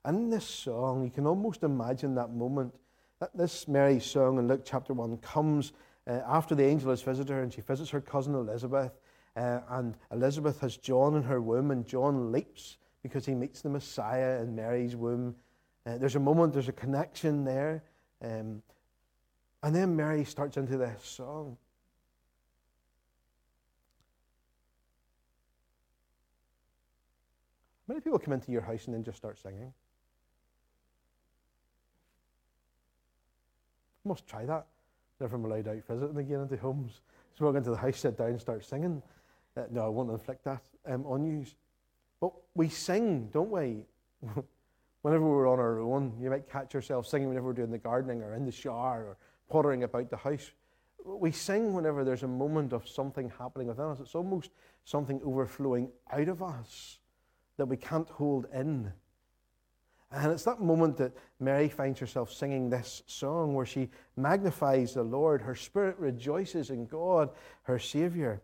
And 0.04 0.16
in 0.16 0.30
this 0.30 0.46
song, 0.46 1.02
you 1.04 1.10
can 1.10 1.26
almost 1.26 1.64
imagine 1.64 2.14
that 2.14 2.30
moment 2.30 2.72
that 3.18 3.36
this 3.36 3.66
Mary 3.66 3.98
song 3.98 4.38
in 4.38 4.46
Luke 4.46 4.62
chapter 4.64 4.92
1 4.92 5.16
comes 5.18 5.72
uh, 6.06 6.20
after 6.28 6.54
the 6.54 6.64
angel 6.64 6.90
has 6.90 7.02
visited 7.02 7.32
her 7.32 7.42
and 7.42 7.52
she 7.52 7.60
visits 7.60 7.90
her 7.90 8.00
cousin 8.00 8.34
Elizabeth. 8.34 8.92
Uh, 9.36 9.60
and 9.70 9.94
Elizabeth 10.12 10.60
has 10.60 10.78
John 10.78 11.14
in 11.14 11.22
her 11.22 11.40
womb, 11.40 11.70
and 11.70 11.86
John 11.86 12.32
leaps 12.32 12.78
because 13.02 13.26
he 13.26 13.34
meets 13.34 13.60
the 13.60 13.68
Messiah 13.68 14.40
in 14.40 14.56
Mary's 14.56 14.96
womb. 14.96 15.36
Uh, 15.84 15.98
there's 15.98 16.16
a 16.16 16.20
moment, 16.20 16.54
there's 16.54 16.68
a 16.68 16.72
connection 16.72 17.44
there. 17.44 17.82
Um, 18.22 18.62
and 19.62 19.74
then 19.74 19.94
Mary 19.94 20.24
starts 20.24 20.56
into 20.56 20.76
this 20.76 21.04
song. 21.04 21.56
Many 27.88 28.00
people 28.00 28.18
come 28.18 28.32
into 28.34 28.50
your 28.50 28.62
house 28.62 28.86
and 28.86 28.94
then 28.94 29.04
just 29.04 29.18
start 29.18 29.38
singing. 29.38 29.72
Must 34.04 34.26
try 34.26 34.44
that. 34.46 34.66
Never 35.20 35.36
allowed 35.36 35.68
out 35.68 35.84
visiting 35.88 36.16
again 36.16 36.40
into 36.40 36.56
homes. 36.56 37.00
Just 37.32 37.42
walk 37.42 37.56
into 37.56 37.70
the 37.70 37.76
house, 37.76 37.98
sit 37.98 38.16
down, 38.16 38.38
start 38.38 38.64
singing. 38.64 39.02
Uh, 39.56 39.62
no, 39.70 39.84
I 39.84 39.88
won't 39.88 40.10
inflict 40.10 40.44
that 40.44 40.62
um, 40.86 41.04
on 41.06 41.24
you. 41.24 41.46
But 42.20 42.32
we 42.54 42.68
sing, 42.68 43.28
don't 43.32 43.50
we? 43.50 43.84
whenever 45.02 45.24
we're 45.24 45.48
on 45.48 45.60
our 45.60 45.78
own, 45.80 46.12
you 46.20 46.28
might 46.28 46.50
catch 46.50 46.74
yourself 46.74 47.06
singing 47.06 47.28
whenever 47.28 47.46
we're 47.46 47.52
doing 47.52 47.70
the 47.70 47.78
gardening 47.78 48.22
or 48.22 48.34
in 48.34 48.44
the 48.44 48.52
shower 48.52 49.04
or 49.04 49.16
pottering 49.48 49.84
about 49.84 50.10
the 50.10 50.16
house. 50.16 50.50
We 51.04 51.30
sing 51.30 51.74
whenever 51.74 52.02
there's 52.02 52.24
a 52.24 52.28
moment 52.28 52.72
of 52.72 52.88
something 52.88 53.30
happening 53.38 53.68
within 53.68 53.84
us. 53.84 54.00
It's 54.00 54.14
almost 54.14 54.50
something 54.84 55.20
overflowing 55.24 55.90
out 56.10 56.28
of 56.28 56.42
us 56.42 56.98
that 57.56 57.66
we 57.66 57.76
can't 57.76 58.08
hold 58.08 58.46
in. 58.52 58.92
And 60.10 60.32
it's 60.32 60.44
that 60.44 60.60
moment 60.60 60.96
that 60.96 61.12
Mary 61.40 61.68
finds 61.68 62.00
herself 62.00 62.32
singing 62.32 62.70
this 62.70 63.02
song 63.06 63.54
where 63.54 63.66
she 63.66 63.90
magnifies 64.16 64.94
the 64.94 65.02
Lord. 65.02 65.42
Her 65.42 65.54
spirit 65.54 65.96
rejoices 65.98 66.70
in 66.70 66.86
God, 66.86 67.30
her 67.62 67.78
Savior. 67.78 68.40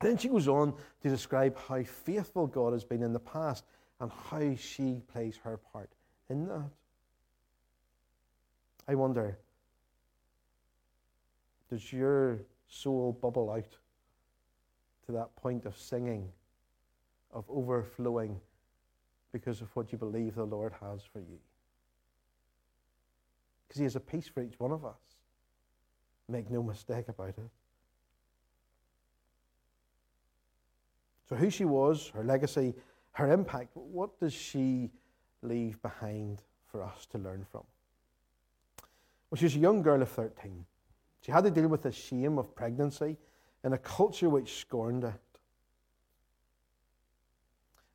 Then 0.00 0.16
she 0.16 0.28
goes 0.28 0.46
on 0.46 0.74
to 1.02 1.08
describe 1.08 1.56
how 1.58 1.82
faithful 1.82 2.46
God 2.46 2.72
has 2.72 2.84
been 2.84 3.02
in 3.02 3.12
the 3.12 3.18
past 3.18 3.64
and 4.00 4.10
how 4.30 4.54
she 4.54 5.00
plays 5.12 5.36
her 5.42 5.56
part 5.72 5.90
in 6.30 6.46
that. 6.46 6.70
I 8.86 8.94
wonder, 8.94 9.38
does 11.68 11.92
your 11.92 12.38
soul 12.68 13.12
bubble 13.20 13.50
out 13.50 13.76
to 15.06 15.12
that 15.12 15.34
point 15.36 15.66
of 15.66 15.76
singing, 15.76 16.30
of 17.32 17.44
overflowing 17.48 18.40
because 19.32 19.60
of 19.60 19.74
what 19.74 19.92
you 19.92 19.98
believe 19.98 20.34
the 20.34 20.44
Lord 20.44 20.72
has 20.80 21.02
for 21.12 21.18
you? 21.18 21.38
Because 23.66 23.78
He 23.78 23.84
has 23.84 23.96
a 23.96 24.00
piece 24.00 24.28
for 24.28 24.42
each 24.42 24.58
one 24.58 24.72
of 24.72 24.84
us. 24.84 25.00
Make 26.28 26.50
no 26.50 26.62
mistake 26.62 27.08
about 27.08 27.30
it. 27.30 27.50
So, 31.28 31.36
who 31.36 31.50
she 31.50 31.64
was, 31.64 32.08
her 32.14 32.24
legacy, 32.24 32.74
her 33.12 33.30
impact, 33.30 33.70
what 33.74 34.18
does 34.18 34.32
she 34.32 34.90
leave 35.42 35.80
behind 35.82 36.42
for 36.66 36.82
us 36.82 37.06
to 37.06 37.18
learn 37.18 37.44
from? 37.50 37.64
Well, 39.30 39.36
she 39.36 39.44
was 39.44 39.56
a 39.56 39.58
young 39.58 39.82
girl 39.82 40.00
of 40.00 40.08
13. 40.08 40.64
She 41.20 41.32
had 41.32 41.44
to 41.44 41.50
deal 41.50 41.68
with 41.68 41.82
the 41.82 41.92
shame 41.92 42.38
of 42.38 42.54
pregnancy 42.54 43.18
in 43.62 43.72
a 43.72 43.78
culture 43.78 44.30
which 44.30 44.60
scorned 44.60 45.04
it. 45.04 45.20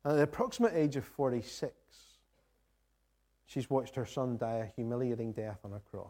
And 0.04 0.12
at 0.12 0.16
the 0.16 0.22
approximate 0.22 0.74
age 0.74 0.96
of 0.96 1.04
46, 1.04 1.72
she's 3.46 3.70
watched 3.70 3.96
her 3.96 4.06
son 4.06 4.36
die 4.36 4.58
a 4.58 4.66
humiliating 4.66 5.32
death 5.32 5.58
on 5.64 5.72
a 5.72 5.80
cross. 5.80 6.06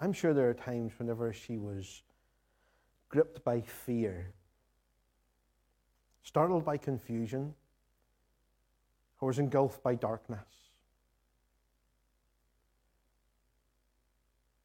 I'm 0.00 0.12
sure 0.12 0.32
there 0.32 0.50
are 0.50 0.54
times 0.54 0.92
whenever 0.98 1.32
she 1.32 1.58
was 1.58 2.02
gripped 3.08 3.42
by 3.44 3.60
fear, 3.60 4.32
startled 6.22 6.64
by 6.64 6.76
confusion, 6.76 7.54
or 9.20 9.28
was 9.28 9.38
engulfed 9.38 9.82
by 9.82 9.94
darkness. 9.94 10.46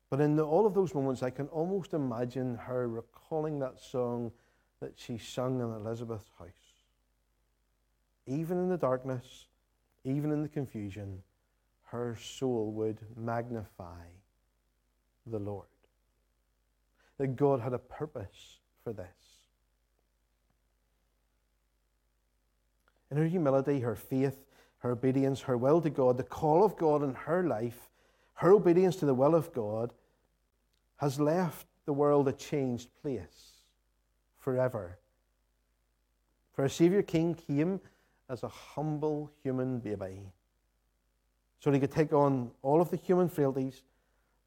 But 0.09 0.21
in 0.21 0.35
the, 0.35 0.45
all 0.45 0.67
of 0.67 0.75
those 0.75 0.93
moments, 0.93 1.23
I 1.23 1.31
can 1.31 1.47
almost 1.47 1.93
imagine 1.93 2.55
her 2.55 2.87
recalling 2.87 3.59
that 3.59 3.79
song 3.79 4.31
that 4.79 4.93
she 4.95 5.17
sung 5.17 5.59
in 5.59 5.73
Elizabeth's 5.73 6.29
house. 6.37 6.49
Even 8.27 8.59
in 8.59 8.69
the 8.69 8.77
darkness, 8.77 9.47
even 10.03 10.31
in 10.31 10.43
the 10.43 10.49
confusion, 10.49 11.23
her 11.85 12.15
soul 12.21 12.71
would 12.73 12.99
magnify 13.15 14.05
the 15.25 15.39
Lord 15.39 15.72
that 17.17 17.35
God 17.35 17.61
had 17.61 17.73
a 17.73 17.79
purpose 17.79 18.59
for 18.83 18.93
this. 18.93 19.05
In 23.11 23.17
her 23.17 23.27
humility, 23.27 23.79
her 23.81 23.95
faith, 23.95 24.43
her 24.79 24.91
obedience, 24.91 25.41
her 25.41 25.57
will 25.57 25.81
to 25.81 25.89
God, 25.89 26.17
the 26.17 26.23
call 26.23 26.63
of 26.63 26.75
God 26.77 27.03
in 27.03 27.13
her 27.13 27.43
life, 27.43 27.89
her 28.35 28.51
obedience 28.51 28.95
to 28.97 29.05
the 29.05 29.13
will 29.13 29.35
of 29.35 29.53
God, 29.53 29.91
has 30.97 31.19
left 31.19 31.67
the 31.85 31.93
world 31.93 32.27
a 32.27 32.33
changed 32.33 32.89
place 33.01 33.51
forever. 34.39 34.97
For 36.53 36.65
a 36.65 36.69
Savior 36.69 37.01
King 37.01 37.35
came 37.35 37.79
as 38.29 38.43
a 38.43 38.47
humble 38.47 39.31
human 39.43 39.79
baby 39.79 40.31
so 41.59 41.71
he 41.71 41.79
could 41.79 41.91
take 41.91 42.11
on 42.11 42.51
all 42.61 42.81
of 42.81 42.89
the 42.89 42.97
human 42.97 43.29
frailties, 43.29 43.83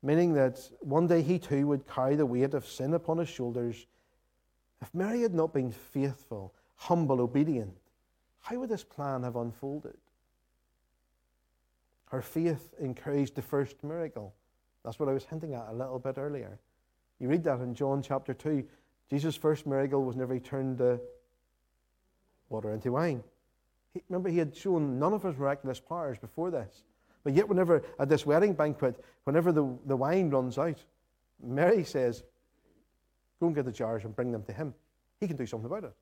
meaning 0.03 0.35
that 0.35 0.61
one 0.81 1.07
day 1.07 1.23
he 1.23 1.39
too 1.39 1.67
would 1.67 1.87
carry 1.87 2.17
the 2.17 2.27
weight 2.27 2.55
of 2.55 2.67
sin 2.67 2.95
upon 2.95 3.19
his 3.19 3.29
shoulders. 3.29 3.87
If 4.81 4.95
Mary 4.95 5.23
had 5.23 5.35
not 5.35 5.53
been 5.53 5.73
faithful, 5.73 6.55
humble, 6.77 7.21
obedient, 7.21 7.75
how 8.41 8.57
would 8.59 8.69
this 8.69 8.85
plan 8.85 9.23
have 9.23 9.37
unfolded? 9.37 9.97
Her 12.11 12.23
faith 12.23 12.75
encouraged 12.79 13.35
the 13.35 13.43
first 13.43 13.83
miracle. 13.83 14.35
That's 14.85 15.01
what 15.01 15.09
I 15.09 15.13
was 15.13 15.25
hinting 15.25 15.55
at 15.55 15.69
a 15.69 15.73
little 15.73 15.99
bit 15.99 16.19
earlier. 16.19 16.59
You 17.19 17.29
read 17.29 17.43
that 17.45 17.61
in 17.61 17.75
John 17.75 18.03
chapter 18.03 18.35
2. 18.35 18.65
Jesus' 19.11 19.37
first 19.37 19.67
miracle 19.67 20.05
was 20.05 20.15
whenever 20.15 20.35
he 20.35 20.41
turned 20.41 20.79
the 20.79 21.01
water 22.49 22.73
into 22.73 22.93
wine. 22.93 23.25
He, 23.93 24.03
remember, 24.09 24.29
he 24.29 24.39
had 24.39 24.55
shown 24.55 24.99
none 24.99 25.13
of 25.13 25.23
his 25.23 25.37
miraculous 25.37 25.81
powers 25.81 26.19
before 26.19 26.51
this. 26.51 26.85
But 27.27 27.35
yet, 27.35 27.49
whenever 27.49 27.83
at 27.99 28.09
this 28.09 28.25
wedding 28.25 28.53
banquet, 28.53 29.05
whenever 29.25 29.51
the, 29.51 29.77
the 29.85 29.97
wine 29.97 30.31
runs 30.31 30.59
out, 30.59 30.79
Mary 31.43 31.83
says, 31.83 32.23
Go 33.41 33.47
and 33.47 33.55
get 33.57 33.65
the 33.65 33.73
jars 33.73 34.05
and 34.05 34.15
bring 34.15 34.31
them 34.31 34.45
to 34.45 34.53
him. 34.53 34.73
He 35.19 35.27
can 35.27 35.37
do 35.37 35.45
something 35.45 35.67
about 35.67 35.83
it. 35.83 35.93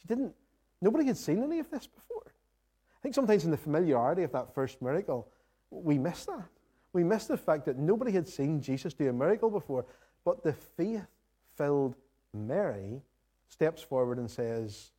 She 0.00 0.08
didn't, 0.08 0.34
nobody 0.80 1.04
had 1.06 1.16
seen 1.16 1.44
any 1.44 1.60
of 1.60 1.70
this 1.70 1.86
before. 1.86 2.24
I 2.26 2.98
think 3.00 3.14
sometimes 3.14 3.44
in 3.44 3.52
the 3.52 3.56
familiarity 3.56 4.24
of 4.24 4.32
that 4.32 4.52
first 4.52 4.82
miracle, 4.82 5.28
we 5.70 5.96
miss 5.96 6.24
that. 6.24 6.48
We 6.92 7.04
miss 7.04 7.26
the 7.26 7.36
fact 7.36 7.66
that 7.66 7.78
nobody 7.78 8.10
had 8.10 8.26
seen 8.26 8.60
Jesus 8.60 8.94
do 8.94 9.08
a 9.08 9.12
miracle 9.12 9.48
before, 9.48 9.86
but 10.24 10.42
the 10.42 10.54
faith 10.54 11.06
filled 11.56 11.94
Mary 12.34 13.00
steps 13.48 13.80
forward 13.80 14.18
and 14.18 14.28
says, 14.28 14.90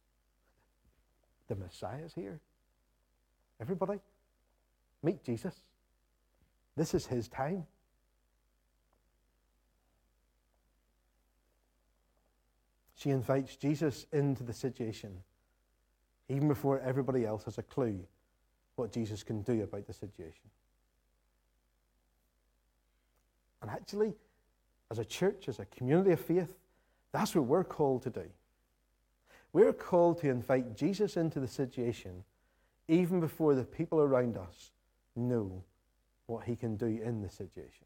The 1.50 1.56
Messiah 1.56 2.06
is 2.06 2.14
here. 2.14 2.40
Everybody, 3.62 4.00
meet 5.04 5.24
Jesus. 5.24 5.54
This 6.76 6.94
is 6.94 7.06
his 7.06 7.28
time. 7.28 7.66
She 12.96 13.10
invites 13.12 13.56
Jesus 13.56 14.06
into 14.12 14.44
the 14.44 14.54
situation, 14.54 15.12
even 16.28 16.48
before 16.48 16.80
everybody 16.80 17.26
else 17.26 17.46
has 17.46 17.58
a 17.58 17.64
clue 17.64 18.00
what 18.76 18.92
Jesus 18.92 19.24
can 19.24 19.42
do 19.42 19.64
about 19.64 19.88
the 19.88 19.94
situation. 19.94 20.50
And 23.62 23.70
actually, 23.72 24.14
as 24.90 25.00
a 25.00 25.06
church, 25.06 25.48
as 25.48 25.60
a 25.60 25.66
community 25.66 26.12
of 26.12 26.20
faith, 26.20 26.56
that's 27.12 27.36
what 27.36 27.46
we're 27.46 27.64
called 27.64 28.04
to 28.04 28.10
do. 28.10 28.26
We're 29.52 29.74
called 29.74 30.20
to 30.22 30.30
invite 30.30 30.76
Jesus 30.76 31.18
into 31.18 31.40
the 31.40 31.48
situation 31.48 32.24
even 32.90 33.20
before 33.20 33.56
the 33.56 33.64
people 33.64 34.00
around 34.02 34.36
us 34.36 34.72
know 35.16 35.64
what 36.26 36.44
he 36.44 36.56
can 36.56 36.76
do 36.76 36.88
in 36.88 37.22
the 37.22 37.30
situation. 37.30 37.86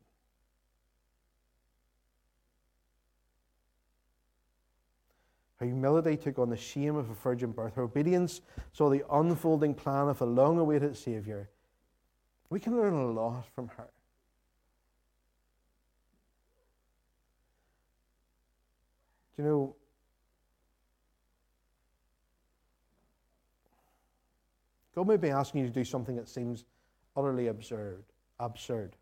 Her 5.57 5.65
humility 5.65 6.17
took 6.17 6.39
on 6.39 6.49
the 6.49 6.57
shame 6.57 6.95
of 6.95 7.09
a 7.09 7.13
virgin 7.13 7.51
birth. 7.51 7.75
Her 7.75 7.83
obedience 7.83 8.41
saw 8.71 8.89
the 8.89 9.03
unfolding 9.11 9.73
plan 9.73 10.07
of 10.07 10.21
a 10.21 10.25
long 10.25 10.57
awaited 10.59 10.97
Saviour. 10.97 11.49
We 12.49 12.59
can 12.59 12.75
learn 12.75 12.93
a 12.93 13.11
lot 13.11 13.45
from 13.53 13.69
her. 13.69 13.89
Do 19.35 19.41
you 19.41 19.49
know, 19.49 19.75
God 24.95 25.07
may 25.07 25.17
be 25.17 25.29
asking 25.29 25.61
you 25.61 25.67
to 25.67 25.73
do 25.73 25.83
something 25.83 26.15
that 26.15 26.29
seems 26.29 26.65
utterly 27.15 27.47
absurd. 27.47 28.03
Absurd. 28.39 28.95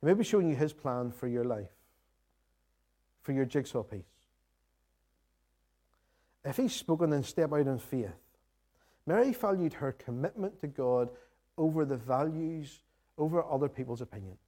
He 0.00 0.06
may 0.06 0.14
be 0.14 0.24
showing 0.24 0.48
you 0.48 0.56
his 0.56 0.72
plan 0.72 1.12
for 1.12 1.28
your 1.28 1.44
life, 1.44 1.70
for 3.22 3.32
your 3.32 3.44
jigsaw 3.44 3.82
piece. 3.82 4.02
If 6.44 6.56
he's 6.56 6.74
spoken, 6.74 7.10
then 7.10 7.22
step 7.22 7.52
out 7.52 7.66
in 7.66 7.78
faith. 7.78 8.08
Mary 9.06 9.32
valued 9.32 9.74
her 9.74 9.92
commitment 9.92 10.58
to 10.60 10.66
God 10.66 11.10
over 11.58 11.84
the 11.84 11.96
values, 11.96 12.80
over 13.18 13.44
other 13.44 13.68
people's 13.68 14.00
opinions. 14.00 14.38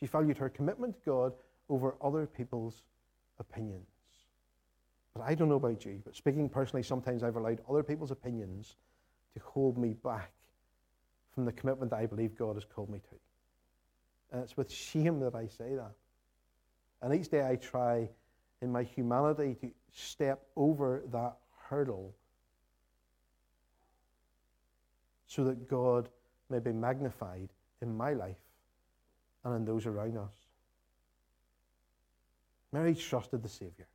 She 0.00 0.06
valued 0.06 0.38
her 0.38 0.48
commitment 0.48 0.96
to 0.96 1.10
God 1.10 1.32
over 1.68 1.94
other 2.02 2.26
people's 2.26 2.82
opinions. 3.38 3.93
But 5.14 5.22
I 5.22 5.34
don't 5.34 5.48
know 5.48 5.54
about 5.54 5.84
you, 5.84 6.00
but 6.04 6.16
speaking 6.16 6.48
personally, 6.48 6.82
sometimes 6.82 7.22
I've 7.22 7.36
allowed 7.36 7.60
other 7.70 7.84
people's 7.84 8.10
opinions 8.10 8.76
to 9.34 9.40
hold 9.44 9.78
me 9.78 9.94
back 9.94 10.32
from 11.32 11.44
the 11.44 11.52
commitment 11.52 11.90
that 11.90 11.98
I 11.98 12.06
believe 12.06 12.36
God 12.36 12.56
has 12.56 12.64
called 12.64 12.90
me 12.90 12.98
to. 12.98 13.16
And 14.32 14.42
it's 14.42 14.56
with 14.56 14.70
shame 14.70 15.20
that 15.20 15.34
I 15.34 15.46
say 15.46 15.74
that. 15.76 15.92
And 17.00 17.14
each 17.14 17.28
day 17.28 17.46
I 17.46 17.56
try 17.56 18.08
in 18.60 18.72
my 18.72 18.82
humanity 18.82 19.56
to 19.60 19.70
step 19.92 20.42
over 20.56 21.02
that 21.12 21.36
hurdle 21.68 22.14
so 25.26 25.44
that 25.44 25.68
God 25.68 26.08
may 26.50 26.58
be 26.58 26.72
magnified 26.72 27.50
in 27.82 27.96
my 27.96 28.14
life 28.14 28.36
and 29.44 29.54
in 29.54 29.64
those 29.64 29.86
around 29.86 30.16
us. 30.16 30.34
Mary 32.72 32.94
trusted 32.94 33.42
the 33.42 33.48
Savior. 33.48 33.86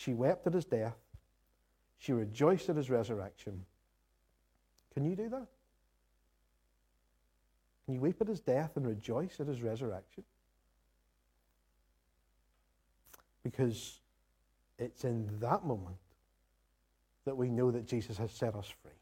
She 0.00 0.14
wept 0.14 0.46
at 0.46 0.54
his 0.54 0.64
death. 0.64 0.96
She 1.98 2.14
rejoiced 2.14 2.70
at 2.70 2.76
his 2.76 2.88
resurrection. 2.88 3.66
Can 4.94 5.04
you 5.04 5.14
do 5.14 5.28
that? 5.28 5.46
Can 7.84 7.94
you 7.94 8.00
weep 8.00 8.16
at 8.22 8.26
his 8.26 8.40
death 8.40 8.78
and 8.78 8.86
rejoice 8.86 9.38
at 9.40 9.46
his 9.46 9.60
resurrection? 9.60 10.24
Because 13.42 14.00
it's 14.78 15.04
in 15.04 15.38
that 15.40 15.66
moment 15.66 15.98
that 17.26 17.36
we 17.36 17.50
know 17.50 17.70
that 17.70 17.86
Jesus 17.86 18.16
has 18.16 18.32
set 18.32 18.54
us 18.54 18.72
free. 18.82 18.92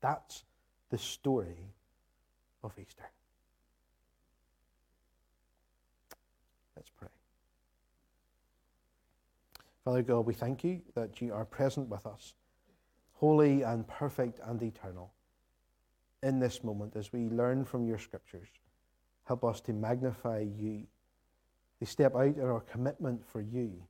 That's 0.00 0.44
the 0.88 0.96
story 0.96 1.74
of 2.62 2.72
Easter. 2.78 3.04
Let's 6.74 6.88
pray. 6.98 7.08
Father 9.84 10.02
God, 10.02 10.24
we 10.24 10.32
thank 10.32 10.64
you 10.64 10.80
that 10.94 11.20
you 11.20 11.34
are 11.34 11.44
present 11.44 11.90
with 11.90 12.06
us, 12.06 12.34
holy 13.12 13.62
and 13.62 13.86
perfect 13.86 14.40
and 14.42 14.62
eternal, 14.62 15.12
in 16.22 16.40
this 16.40 16.64
moment 16.64 16.96
as 16.96 17.12
we 17.12 17.28
learn 17.28 17.66
from 17.66 17.86
your 17.86 17.98
scriptures. 17.98 18.48
Help 19.24 19.44
us 19.44 19.60
to 19.60 19.74
magnify 19.74 20.40
you, 20.58 20.86
to 21.78 21.86
step 21.86 22.14
out 22.14 22.36
in 22.36 22.40
our 22.40 22.60
commitment 22.60 23.26
for 23.26 23.42
you. 23.42 23.82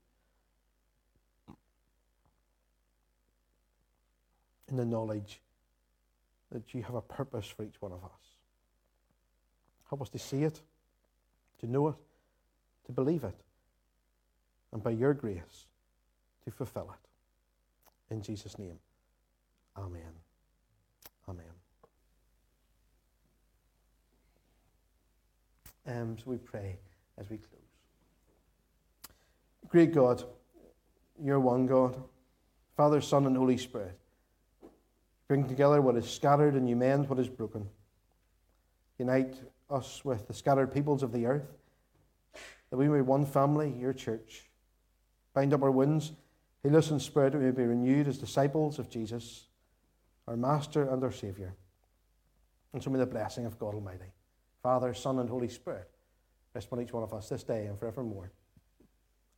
In 4.69 4.77
the 4.77 4.85
knowledge 4.85 5.41
that 6.51 6.75
you 6.75 6.83
have 6.83 6.97
a 6.97 7.03
purpose 7.03 7.47
for 7.47 7.63
each 7.63 7.81
one 7.81 7.93
of 7.93 8.03
us. 8.03 8.11
Help 9.89 10.03
us 10.03 10.09
to 10.09 10.19
see 10.19 10.43
it, 10.43 10.61
to 11.61 11.69
know 11.69 11.89
it, 11.89 11.95
to 12.87 12.93
believe 12.93 13.23
it, 13.23 13.37
and 14.73 14.83
by 14.83 14.91
your 14.91 15.15
grace, 15.15 15.67
to 16.45 16.51
fulfill 16.51 16.93
it. 16.93 18.15
In 18.15 18.23
Jesus' 18.23 18.59
name, 18.59 18.79
Amen. 19.77 20.03
Amen. 21.29 21.45
Um, 25.87 26.17
so 26.19 26.31
we 26.31 26.37
pray 26.37 26.79
as 27.19 27.29
we 27.29 27.39
close. 27.39 27.61
Great 29.69 29.93
God, 29.93 30.23
you're 31.23 31.41
one 31.41 31.67
God, 31.67 32.01
Father, 32.77 33.01
Son, 33.01 33.27
and 33.27 33.37
Holy 33.37 33.57
Spirit. 33.57 33.99
Bring 35.27 35.49
together 35.49 35.81
what 35.81 35.97
is 35.97 36.09
scattered 36.09 36.55
and 36.55 36.69
you 36.69 36.77
mend 36.77 37.09
what 37.09 37.19
is 37.19 37.29
broken. 37.29 37.69
Unite 38.99 39.35
us 39.71 40.05
with 40.05 40.29
the 40.29 40.35
scattered 40.35 40.73
peoples 40.73 41.03
of 41.03 41.13
the 41.13 41.27
earth, 41.27 41.49
that 42.71 42.77
we 42.77 42.89
may 42.89 42.99
be 42.99 43.03
one 43.03 43.27
family, 43.27 43.75
your 43.79 43.93
church. 43.93 44.45
Bind 45.33 45.53
up 45.53 45.63
our 45.63 45.71
wounds 45.71 46.13
Us 46.65 46.91
in 46.91 46.99
spirit 46.99 47.33
that 47.33 47.39
we 47.39 47.45
may 47.45 47.51
be 47.51 47.65
renewed 47.65 48.09
as 48.09 48.17
disciples 48.17 48.79
of 48.79 48.89
Jesus, 48.89 49.49
our 50.27 50.37
Master 50.37 50.89
and 50.89 51.05
our 51.05 51.13
Saviour. 51.13 51.55
And 52.73 52.83
so 52.83 52.91
may 52.91 52.99
the 52.99 53.07
blessing 53.07 53.45
of 53.45 53.59
God 53.59 53.75
Almighty, 53.75 54.13
Father, 54.63 54.95
Son, 54.95 55.19
and 55.19 55.29
Holy 55.29 55.49
Spirit 55.49 55.91
rest 56.55 56.69
upon 56.69 56.81
each 56.81 56.93
one 56.93 57.03
of 57.03 57.13
us 57.13 57.29
this 57.29 57.43
day 57.43 57.67
and 57.67 57.79
forevermore. 57.79 58.33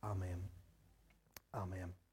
Amen. 0.03 0.41
Amen. 1.53 2.06